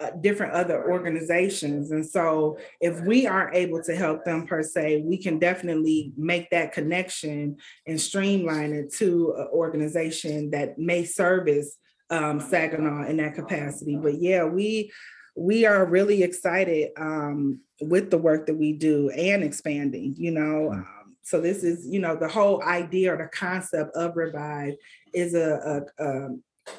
uh, 0.00 0.10
different 0.20 0.52
other 0.52 0.90
organizations 0.90 1.90
and 1.90 2.06
so 2.06 2.58
if 2.80 3.00
we 3.02 3.26
aren't 3.26 3.54
able 3.54 3.82
to 3.82 3.94
help 3.94 4.24
them 4.24 4.46
per 4.46 4.62
se 4.62 5.02
we 5.04 5.18
can 5.18 5.38
definitely 5.38 6.12
make 6.16 6.48
that 6.50 6.72
connection 6.72 7.56
and 7.86 8.00
streamline 8.00 8.72
it 8.72 8.92
to 8.92 9.34
an 9.36 9.48
organization 9.52 10.50
that 10.50 10.78
may 10.78 11.04
service 11.04 11.76
um, 12.10 12.40
Saginaw 12.40 13.06
in 13.08 13.18
that 13.18 13.34
capacity 13.34 13.96
but 13.96 14.20
yeah 14.20 14.44
we 14.44 14.90
we 15.36 15.66
are 15.66 15.86
really 15.86 16.22
excited 16.22 16.90
um, 16.96 17.60
with 17.80 18.10
the 18.10 18.18
work 18.18 18.46
that 18.46 18.56
we 18.56 18.72
do 18.72 19.10
and 19.10 19.44
expanding 19.44 20.14
you 20.16 20.30
know 20.30 20.72
mm. 20.72 20.86
So 21.28 21.42
this 21.42 21.62
is, 21.62 21.86
you 21.86 22.00
know, 22.00 22.16
the 22.16 22.26
whole 22.26 22.62
idea 22.62 23.12
or 23.12 23.18
the 23.18 23.28
concept 23.28 23.94
of 23.94 24.16
Revive 24.16 24.74
is 25.12 25.34
a, 25.34 25.84
a, 25.98 26.04
a 26.04 26.28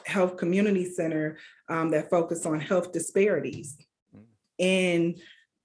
health 0.06 0.38
community 0.38 0.86
center 0.86 1.38
um, 1.70 1.92
that 1.92 2.10
focus 2.10 2.48
on 2.48 2.60
health 2.60 2.92
disparities 2.92 3.78
mm. 4.16 4.24
in 4.58 5.16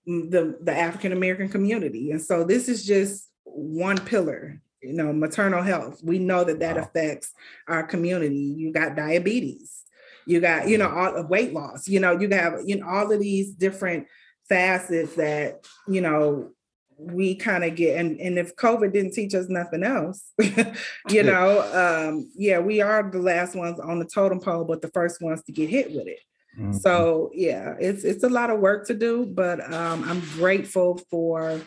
the, 0.06 0.58
the 0.60 0.76
African 0.76 1.12
American 1.12 1.48
community. 1.48 2.10
And 2.10 2.20
so 2.20 2.44
this 2.44 2.68
is 2.68 2.84
just 2.84 3.30
one 3.44 3.96
pillar, 3.96 4.60
you 4.82 4.92
know, 4.92 5.14
maternal 5.14 5.62
health. 5.62 6.02
We 6.04 6.18
know 6.18 6.44
that 6.44 6.60
that 6.60 6.76
wow. 6.76 6.82
affects 6.82 7.32
our 7.66 7.84
community. 7.84 8.36
You 8.36 8.70
got 8.70 8.96
diabetes, 8.96 9.82
you 10.26 10.42
got, 10.42 10.68
you 10.68 10.76
know, 10.76 10.90
all 10.90 11.16
of 11.16 11.30
weight 11.30 11.54
loss, 11.54 11.88
you 11.88 12.00
know, 12.00 12.20
you 12.20 12.28
have, 12.30 12.60
you 12.66 12.80
know, 12.80 12.86
all 12.86 13.10
of 13.10 13.18
these 13.18 13.52
different 13.52 14.08
facets 14.46 15.14
that, 15.14 15.64
you 15.88 16.02
know, 16.02 16.50
we 16.96 17.34
kind 17.34 17.64
of 17.64 17.74
get 17.74 17.98
and, 17.98 18.20
and 18.20 18.38
if 18.38 18.54
covid 18.56 18.92
didn't 18.92 19.12
teach 19.12 19.34
us 19.34 19.48
nothing 19.48 19.82
else 19.82 20.32
you 21.08 21.22
know 21.22 21.60
um 22.08 22.30
yeah 22.36 22.58
we 22.58 22.80
are 22.80 23.08
the 23.10 23.18
last 23.18 23.54
ones 23.54 23.80
on 23.80 23.98
the 23.98 24.04
totem 24.04 24.40
pole 24.40 24.64
but 24.64 24.80
the 24.80 24.88
first 24.88 25.20
ones 25.20 25.42
to 25.42 25.52
get 25.52 25.68
hit 25.68 25.92
with 25.92 26.06
it. 26.06 26.20
Mm-hmm. 26.58 26.72
so 26.72 27.30
yeah 27.34 27.74
it's 27.80 28.04
it's 28.04 28.22
a 28.22 28.28
lot 28.28 28.50
of 28.50 28.60
work 28.60 28.86
to 28.86 28.94
do 28.94 29.26
but 29.26 29.60
um 29.72 30.04
i'm 30.04 30.20
grateful 30.36 31.00
for 31.10 31.60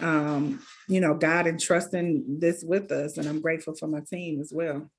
um 0.00 0.60
you 0.88 1.00
know 1.00 1.14
god 1.14 1.46
entrusting 1.46 2.38
this 2.38 2.62
with 2.62 2.92
us 2.92 3.16
and 3.16 3.26
i'm 3.26 3.40
grateful 3.40 3.74
for 3.74 3.86
my 3.86 4.00
team 4.00 4.40
as 4.40 4.52
well 4.54 4.90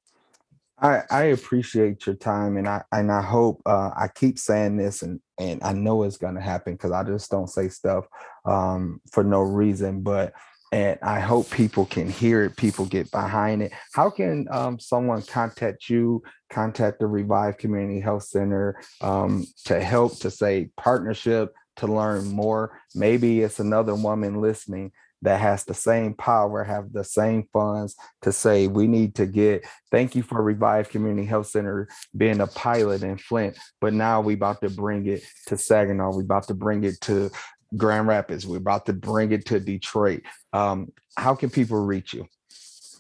I, 0.80 1.02
I 1.10 1.24
appreciate 1.26 2.06
your 2.06 2.16
time 2.16 2.58
and 2.58 2.68
I 2.68 2.84
and 2.92 3.12
I 3.12 3.22
hope 3.22 3.62
uh, 3.66 3.92
I 3.96 4.10
keep 4.14 4.38
saying 4.38 4.78
this 4.78 5.02
and 5.02 5.20
and 5.40 5.62
I 5.64 5.74
know 5.74 6.04
it's 6.04 6.18
gonna 6.18 6.42
happen 6.42 6.74
because 6.74 6.92
I 6.92 7.04
just 7.04 7.32
don't 7.32 7.50
say 7.50 7.70
stuff 7.70 8.06
um, 8.46 9.02
for 9.12 9.24
no 9.24 9.42
reason. 9.42 10.02
But 10.02 10.34
and 10.72 11.00
I 11.02 11.20
hope 11.20 11.50
people 11.50 11.86
can 11.86 12.10
hear 12.10 12.44
it, 12.44 12.58
people 12.58 12.86
get 12.86 13.10
behind 13.10 13.62
it. 13.62 13.72
How 13.94 14.10
can 14.10 14.48
um, 14.52 14.80
someone 14.80 15.22
contact 15.24 15.90
you, 15.90 16.22
contact 16.52 17.00
the 17.00 17.08
Revive 17.08 17.58
Community 17.58 18.00
Health 18.00 18.24
Center 18.24 18.80
um, 19.02 19.46
to 19.66 19.82
help 19.82 20.20
to 20.20 20.30
say 20.30 20.70
partnership, 20.78 21.54
to 21.78 21.88
learn 21.88 22.28
more. 22.28 22.80
Maybe 22.94 23.42
it's 23.42 23.60
another 23.60 23.96
woman 23.96 24.42
listening 24.42 24.92
that 25.22 25.40
has 25.40 25.66
the 25.66 25.74
same 25.74 26.14
power, 26.14 26.64
have 26.64 26.94
the 26.94 27.04
same 27.04 27.48
funds 27.52 27.96
to 28.22 28.32
say, 28.32 28.68
we 28.68 28.88
need 28.88 29.16
to 29.16 29.26
get, 29.26 29.66
thank 29.92 30.16
you 30.16 30.22
for 30.22 30.42
Revive 30.42 30.90
Community 30.90 31.28
Health 31.28 31.48
Center 31.48 31.90
being 32.16 32.40
a 32.40 32.48
pilot 32.48 33.04
in 33.04 33.18
Flint, 33.18 33.58
but 33.82 33.94
now 33.94 34.22
we 34.22 34.36
about 34.36 34.62
to 34.62 34.70
bring 34.70 35.08
it 35.08 35.24
to 35.48 35.58
Saginaw. 35.58 36.16
We 36.16 36.24
about 36.24 36.48
to 36.48 36.54
bring 36.54 36.84
it 36.84 37.02
to 37.02 37.32
Grand 37.76 38.08
Rapids. 38.08 38.48
We're 38.48 38.58
about 38.58 38.86
to 38.86 38.94
bring 38.94 39.32
it 39.32 39.46
to 39.48 39.60
Detroit. 39.60 40.22
Um, 40.54 40.94
how 41.18 41.36
can 41.36 41.50
people 41.50 41.84
reach 41.84 42.14
you? 42.14 42.28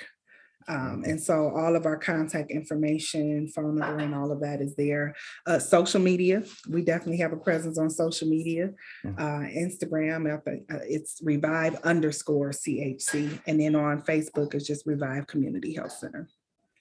Um, 0.69 1.05
and 1.07 1.21
so 1.21 1.53
all 1.55 1.77
of 1.77 1.87
our 1.87 1.97
contact 1.97 2.51
information, 2.51 3.49
phone 3.49 3.77
number, 3.77 4.03
and 4.03 4.15
all 4.15 4.33
of 4.33 4.41
that 4.41 4.61
is 4.61 4.75
there. 4.77 5.15
Uh, 5.47 5.59
social 5.59 6.01
media, 6.01 6.43
we 6.69 6.83
definitely 6.83 7.19
have 7.19 7.33
a 7.33 7.37
presence 7.37 7.79
on 7.79 7.91
social 7.91 8.29
media. 8.29 8.71
Mm. 9.05 9.19
Uh, 9.19 9.49
Instagram, 9.49 10.33
uh, 10.33 10.79
it's 10.89 11.21
revive 11.23 11.77
underscore 11.83 12.51
CHC. 12.51 13.41
And 13.47 13.61
then 13.61 13.75
on 13.75 14.03
Facebook, 14.03 14.55
it's 14.55 14.67
just 14.67 14.87
Revive 14.87 15.27
Community 15.27 15.75
Health 15.75 15.93
Center. 15.93 16.29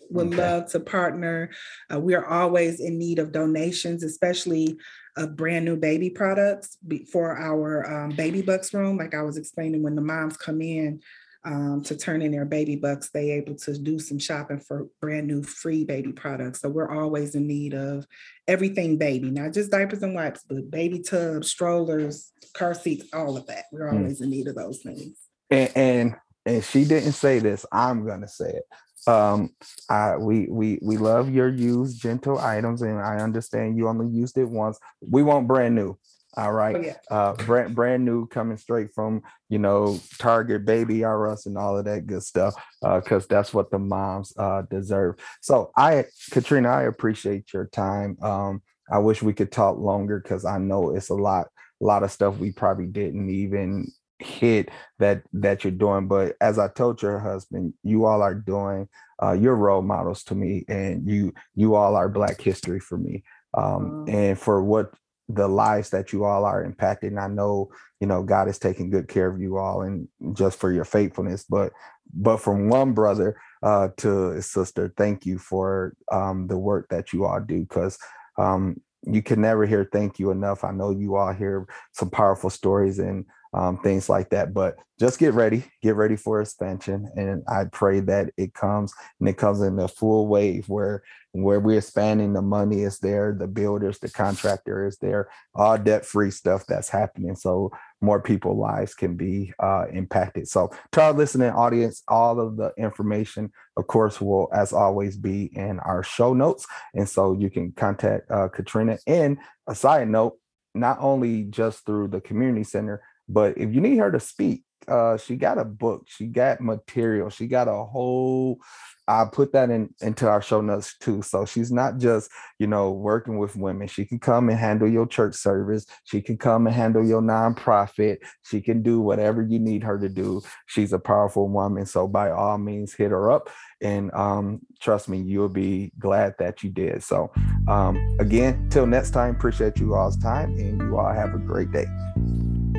Would 0.10 0.28
okay. 0.28 0.38
love 0.38 0.72
to 0.72 0.80
partner. 0.82 1.52
Uh, 1.92 2.00
we 2.00 2.16
are 2.16 2.26
always 2.26 2.82
in 2.82 2.98
need 2.98 3.18
of 3.18 3.32
donations, 3.32 4.04
especially 4.04 4.78
of 5.18 5.36
brand 5.36 5.66
new 5.66 5.76
baby 5.76 6.10
products 6.10 6.78
for 7.12 7.38
our 7.38 8.06
um, 8.06 8.12
baby 8.12 8.42
bucks 8.42 8.74
room. 8.74 8.98
Like 8.98 9.14
I 9.14 9.22
was 9.22 9.38
explaining, 9.38 9.84
when 9.84 9.96
the 9.96 10.02
moms 10.02 10.38
come 10.38 10.62
in, 10.62 11.02
um, 11.44 11.82
to 11.84 11.96
turn 11.98 12.22
in 12.22 12.32
their 12.32 12.46
baby 12.46 12.76
bucks, 12.76 13.10
they 13.10 13.32
able 13.32 13.56
to 13.56 13.78
do 13.78 13.98
some 14.00 14.20
shopping 14.20 14.60
for 14.60 14.88
brand 15.00 15.28
new 15.28 15.42
free 15.42 15.84
baby 15.84 16.12
products. 16.12 16.62
So 16.62 16.70
we're 16.70 16.92
always 16.92 17.36
in 17.36 17.48
need 17.48 17.74
of 17.74 18.06
everything 18.48 18.98
baby, 18.98 19.32
not 19.32 19.54
just 19.54 19.72
diapers 19.72 20.04
and 20.04 20.14
wipes, 20.14 20.44
but 20.48 20.70
baby 20.70 21.00
tubs, 21.00 21.50
strollers, 21.50 22.32
car 22.54 22.74
seats, 22.74 23.06
all 23.14 23.38
of 23.38 23.48
that. 23.48 23.66
We're 23.72 23.90
hmm. 23.90 23.98
always 23.98 24.20
mm. 24.20 24.26
in 24.26 24.30
need 24.30 24.48
of 24.48 24.56
those 24.56 24.82
things. 24.84 25.18
And, 25.50 25.72
and 25.76 26.16
and 26.46 26.64
she 26.64 26.86
didn't 26.86 27.14
say 27.14 27.40
this. 27.40 27.66
I'm 27.72 28.06
gonna 28.06 28.28
say 28.28 28.50
it. 28.50 28.64
Um, 29.08 29.50
I 29.90 30.18
we 30.18 30.48
we 30.50 30.80
we 30.82 30.98
love 30.98 31.30
your 31.30 31.50
used 31.50 32.02
gentle 32.02 32.40
items, 32.40 32.82
and 32.82 33.00
I 33.00 33.18
understand 33.18 33.78
you 33.78 33.88
only 33.88 34.08
used 34.08 34.38
it 34.38 34.46
once. 34.50 34.80
We 35.02 35.24
want 35.24 35.48
brand 35.48 35.76
new. 35.76 35.98
All 36.38 36.54
right. 36.54 36.76
Oh, 36.76 36.82
yeah. 36.82 36.98
Uh, 37.10 37.34
brand 37.34 37.76
brand 37.76 38.06
new, 38.06 38.26
coming 38.28 38.58
straight 38.58 38.94
from 38.94 39.22
you 39.50 39.60
know 39.60 40.00
Target, 40.18 40.66
Baby 40.66 41.04
R 41.04 41.30
Us, 41.30 41.46
and 41.46 41.58
all 41.58 41.78
of 41.78 41.86
that 41.86 42.08
good 42.08 42.24
stuff. 42.24 42.56
Uh, 42.82 43.00
Because 43.00 43.24
uh, 43.26 43.28
that's 43.30 43.54
what 43.54 43.70
the 43.70 43.80
moms 43.80 44.34
uh, 44.38 44.64
deserve. 44.70 45.16
So 45.42 45.72
I, 45.76 46.06
Katrina, 46.32 46.70
I 46.70 46.84
appreciate 46.84 47.54
your 47.54 47.66
time. 47.68 48.18
Um, 48.22 48.62
I 48.90 49.00
wish 49.00 49.22
we 49.22 49.34
could 49.34 49.52
talk 49.52 49.78
longer 49.78 50.20
because 50.20 50.46
I 50.46 50.58
know 50.58 50.96
it's 50.96 51.10
a 51.10 51.16
lot, 51.16 51.48
a 51.82 51.86
lot 51.86 52.04
of 52.04 52.12
stuff 52.12 52.38
we 52.38 52.52
probably 52.52 52.88
didn't 52.88 53.30
even 53.30 53.92
hit 54.20 54.70
that 55.00 55.24
that 55.34 55.64
you're 55.64 55.72
doing. 55.72 56.08
But 56.08 56.36
as 56.40 56.58
I 56.60 56.70
told 56.70 57.02
your 57.02 57.20
husband, 57.20 57.74
you 57.84 58.06
all 58.06 58.22
are 58.22 58.36
doing. 58.36 58.88
Uh, 59.22 59.34
your 59.34 59.56
role 59.56 59.84
models 59.84 60.24
to 60.24 60.34
me, 60.34 60.66
and 60.68 61.08
you 61.08 61.34
you 61.56 61.76
all 61.76 61.96
are 61.96 62.10
Black 62.10 62.42
history 62.42 62.80
for 62.80 62.98
me. 62.98 63.24
Um, 63.54 64.06
and 64.08 64.40
for 64.40 64.64
what 64.64 64.94
the 65.36 65.48
lives 65.48 65.90
that 65.92 66.14
you 66.14 66.26
all 66.26 66.46
are 66.46 66.64
impacting. 66.64 67.22
I 67.22 67.28
know, 67.28 67.70
you 68.00 68.08
know, 68.08 68.24
God 68.24 68.48
is 68.48 68.60
taking 68.60 68.90
good 68.90 69.08
care 69.08 69.28
of 69.28 69.40
you 69.40 69.58
all 69.58 69.82
and 69.82 70.08
just 70.34 70.60
for 70.60 70.72
your 70.72 70.86
faithfulness. 70.86 71.44
But 71.44 71.72
but 72.14 72.38
from 72.38 72.70
one 72.70 72.94
brother 72.94 73.40
uh, 73.64 73.90
to 73.98 74.32
his 74.32 74.50
sister, 74.50 74.94
thank 74.98 75.26
you 75.26 75.38
for 75.38 75.96
um, 76.12 76.48
the 76.48 76.58
work 76.58 76.88
that 76.90 77.14
you 77.14 77.26
all 77.26 77.40
do 77.40 77.62
because 77.62 77.98
um, 78.38 78.82
you 79.04 79.22
can 79.22 79.42
never 79.42 79.66
hear 79.66 79.88
thank 79.92 80.20
you 80.20 80.32
enough. 80.32 80.64
I 80.64 80.72
know 80.72 80.92
you 80.92 81.16
all 81.16 81.34
hear 81.34 81.68
some 81.94 82.10
powerful 82.10 82.50
stories 82.50 83.00
and 83.00 83.26
um, 83.54 83.78
things 83.80 84.10
like 84.10 84.30
that. 84.30 84.54
But 84.54 84.76
just 85.00 85.20
get 85.20 85.34
ready, 85.34 85.64
get 85.82 85.96
ready 85.96 86.16
for 86.16 86.42
expansion, 86.42 87.10
and 87.16 87.44
I 87.48 87.66
pray 87.66 88.00
that 88.02 88.32
it 88.38 88.54
comes 88.54 88.94
and 89.20 89.28
it 89.28 89.38
comes 89.38 89.62
in 89.62 89.80
a 89.80 89.88
full 89.88 90.28
wave 90.28 90.70
where 90.70 91.04
where 91.34 91.60
we're 91.60 91.78
expanding. 91.78 92.34
The 92.34 92.42
money 92.42 92.82
is 92.82 93.00
there, 93.00 93.36
the 93.38 93.48
builders, 93.48 94.00
the 94.00 94.10
contractor 94.10 94.86
is 94.86 94.98
there, 94.98 95.30
all 95.56 95.78
debt 95.78 96.06
free 96.06 96.32
stuff 96.32 96.66
that's 96.68 96.90
happening. 96.90 97.36
So 97.36 97.72
more 98.02 98.22
people 98.22 98.58
lives 98.58 98.94
can 98.94 99.16
be 99.16 99.54
uh, 99.60 99.86
impacted. 99.92 100.48
So 100.48 100.72
to 100.94 101.02
our 101.02 101.14
listening 101.14 101.52
audience, 101.52 102.04
all 102.08 102.40
of 102.40 102.58
the 102.58 102.74
information, 102.78 103.52
of 103.78 103.88
course, 103.88 104.20
will 104.20 104.50
as 104.54 104.74
always 104.74 105.18
be 105.18 105.46
in 105.56 105.80
our 105.80 106.04
show 106.04 106.34
notes, 106.34 106.66
and 106.94 107.08
so 107.08 107.34
you 107.34 107.50
can 107.50 107.72
contact 107.72 108.30
uh, 108.30 108.48
Katrina. 108.50 108.98
And 109.08 109.38
a 109.68 109.76
side 109.76 110.10
note, 110.10 110.38
not 110.74 110.98
only 111.00 111.44
just 111.44 111.86
through 111.86 112.08
the 112.10 112.22
community 112.22 112.64
center 112.64 113.02
but 113.32 113.58
if 113.58 113.74
you 113.74 113.82
need 113.82 113.98
her 113.98 114.12
to 114.12 114.20
speak, 114.20 114.64
uh, 114.88 115.18
she 115.18 115.36
got 115.36 115.58
a 115.58 115.66
book, 115.66 116.06
she 116.08 116.28
got 116.28 116.62
material, 116.62 117.30
she 117.30 117.48
got 117.48 117.68
a 117.68 117.86
whole. 117.86 118.60
I 119.08 119.26
put 119.30 119.52
that 119.54 119.70
in 119.70 119.94
into 120.02 120.30
our 120.30 120.42
show 120.42 120.62
notes 120.62 120.96
too. 120.98 121.22
So 121.22 121.46
she's 121.46 121.72
not 121.72 121.98
just 121.98 122.32
you 122.60 122.68
know 122.68 122.92
working 122.92 123.38
with 123.38 123.56
women. 123.56 123.88
She 123.88 124.06
can 124.06 124.20
come 124.20 124.50
and 124.50 124.58
handle 124.58 124.88
your 124.88 125.08
church 125.08 125.36
service. 125.36 125.86
She 126.06 126.22
can 126.22 126.38
come 126.38 126.68
and 126.68 126.76
handle 126.76 127.06
your 127.06 127.22
nonprofit. 127.22 128.18
She 128.44 128.62
can 128.62 128.82
do 128.82 129.02
whatever 129.02 129.42
you 129.42 129.60
need 129.60 129.84
her 129.84 130.00
to 130.00 130.08
do. 130.08 130.42
She's 130.68 130.94
a 130.94 131.00
powerful 131.00 131.50
woman. 131.50 131.86
So 131.86 132.08
by 132.08 132.32
all 132.32 132.58
means, 132.58 132.94
hit 132.94 133.12
her 133.12 133.32
up. 133.32 133.50
And 133.82 134.14
um, 134.14 134.62
trust 134.80 135.10
me, 135.10 135.20
you'll 135.20 135.50
be 135.50 135.92
glad 135.98 136.36
that 136.40 136.64
you 136.64 136.70
did. 136.70 137.04
So 137.04 137.32
um, 137.68 137.98
again, 138.20 138.70
till 138.70 138.86
next 138.86 139.12
time, 139.12 139.36
appreciate 139.36 139.80
you 139.80 139.96
all's 139.96 140.18
time, 140.18 140.56
and 140.58 140.80
you 140.80 140.98
all 140.98 141.12
have 141.12 141.34
a 141.34 141.40
great 141.40 141.72
day. 141.72 141.88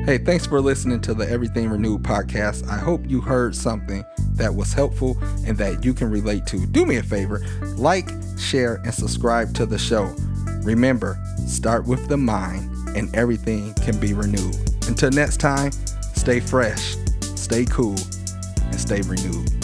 Hey, 0.01 0.17
thanks 0.17 0.45
for 0.45 0.59
listening 0.59 0.99
to 1.01 1.13
the 1.13 1.29
Everything 1.29 1.69
Renewed 1.69 2.03
podcast. 2.03 2.67
I 2.67 2.77
hope 2.77 3.01
you 3.07 3.21
heard 3.21 3.55
something 3.55 4.03
that 4.33 4.53
was 4.53 4.73
helpful 4.73 5.17
and 5.45 5.57
that 5.57 5.85
you 5.85 5.93
can 5.93 6.11
relate 6.11 6.45
to. 6.47 6.65
Do 6.65 6.85
me 6.85 6.97
a 6.97 7.03
favor 7.03 7.41
like, 7.77 8.09
share, 8.37 8.81
and 8.83 8.93
subscribe 8.93 9.53
to 9.55 9.65
the 9.65 9.77
show. 9.77 10.13
Remember, 10.63 11.17
start 11.47 11.87
with 11.87 12.09
the 12.09 12.17
mind, 12.17 12.69
and 12.97 13.15
everything 13.15 13.73
can 13.75 13.97
be 13.97 14.13
renewed. 14.13 14.57
Until 14.87 15.09
next 15.11 15.37
time, 15.37 15.71
stay 16.13 16.41
fresh, 16.41 16.97
stay 17.35 17.63
cool, 17.63 17.95
and 18.61 18.79
stay 18.79 19.01
renewed. 19.03 19.62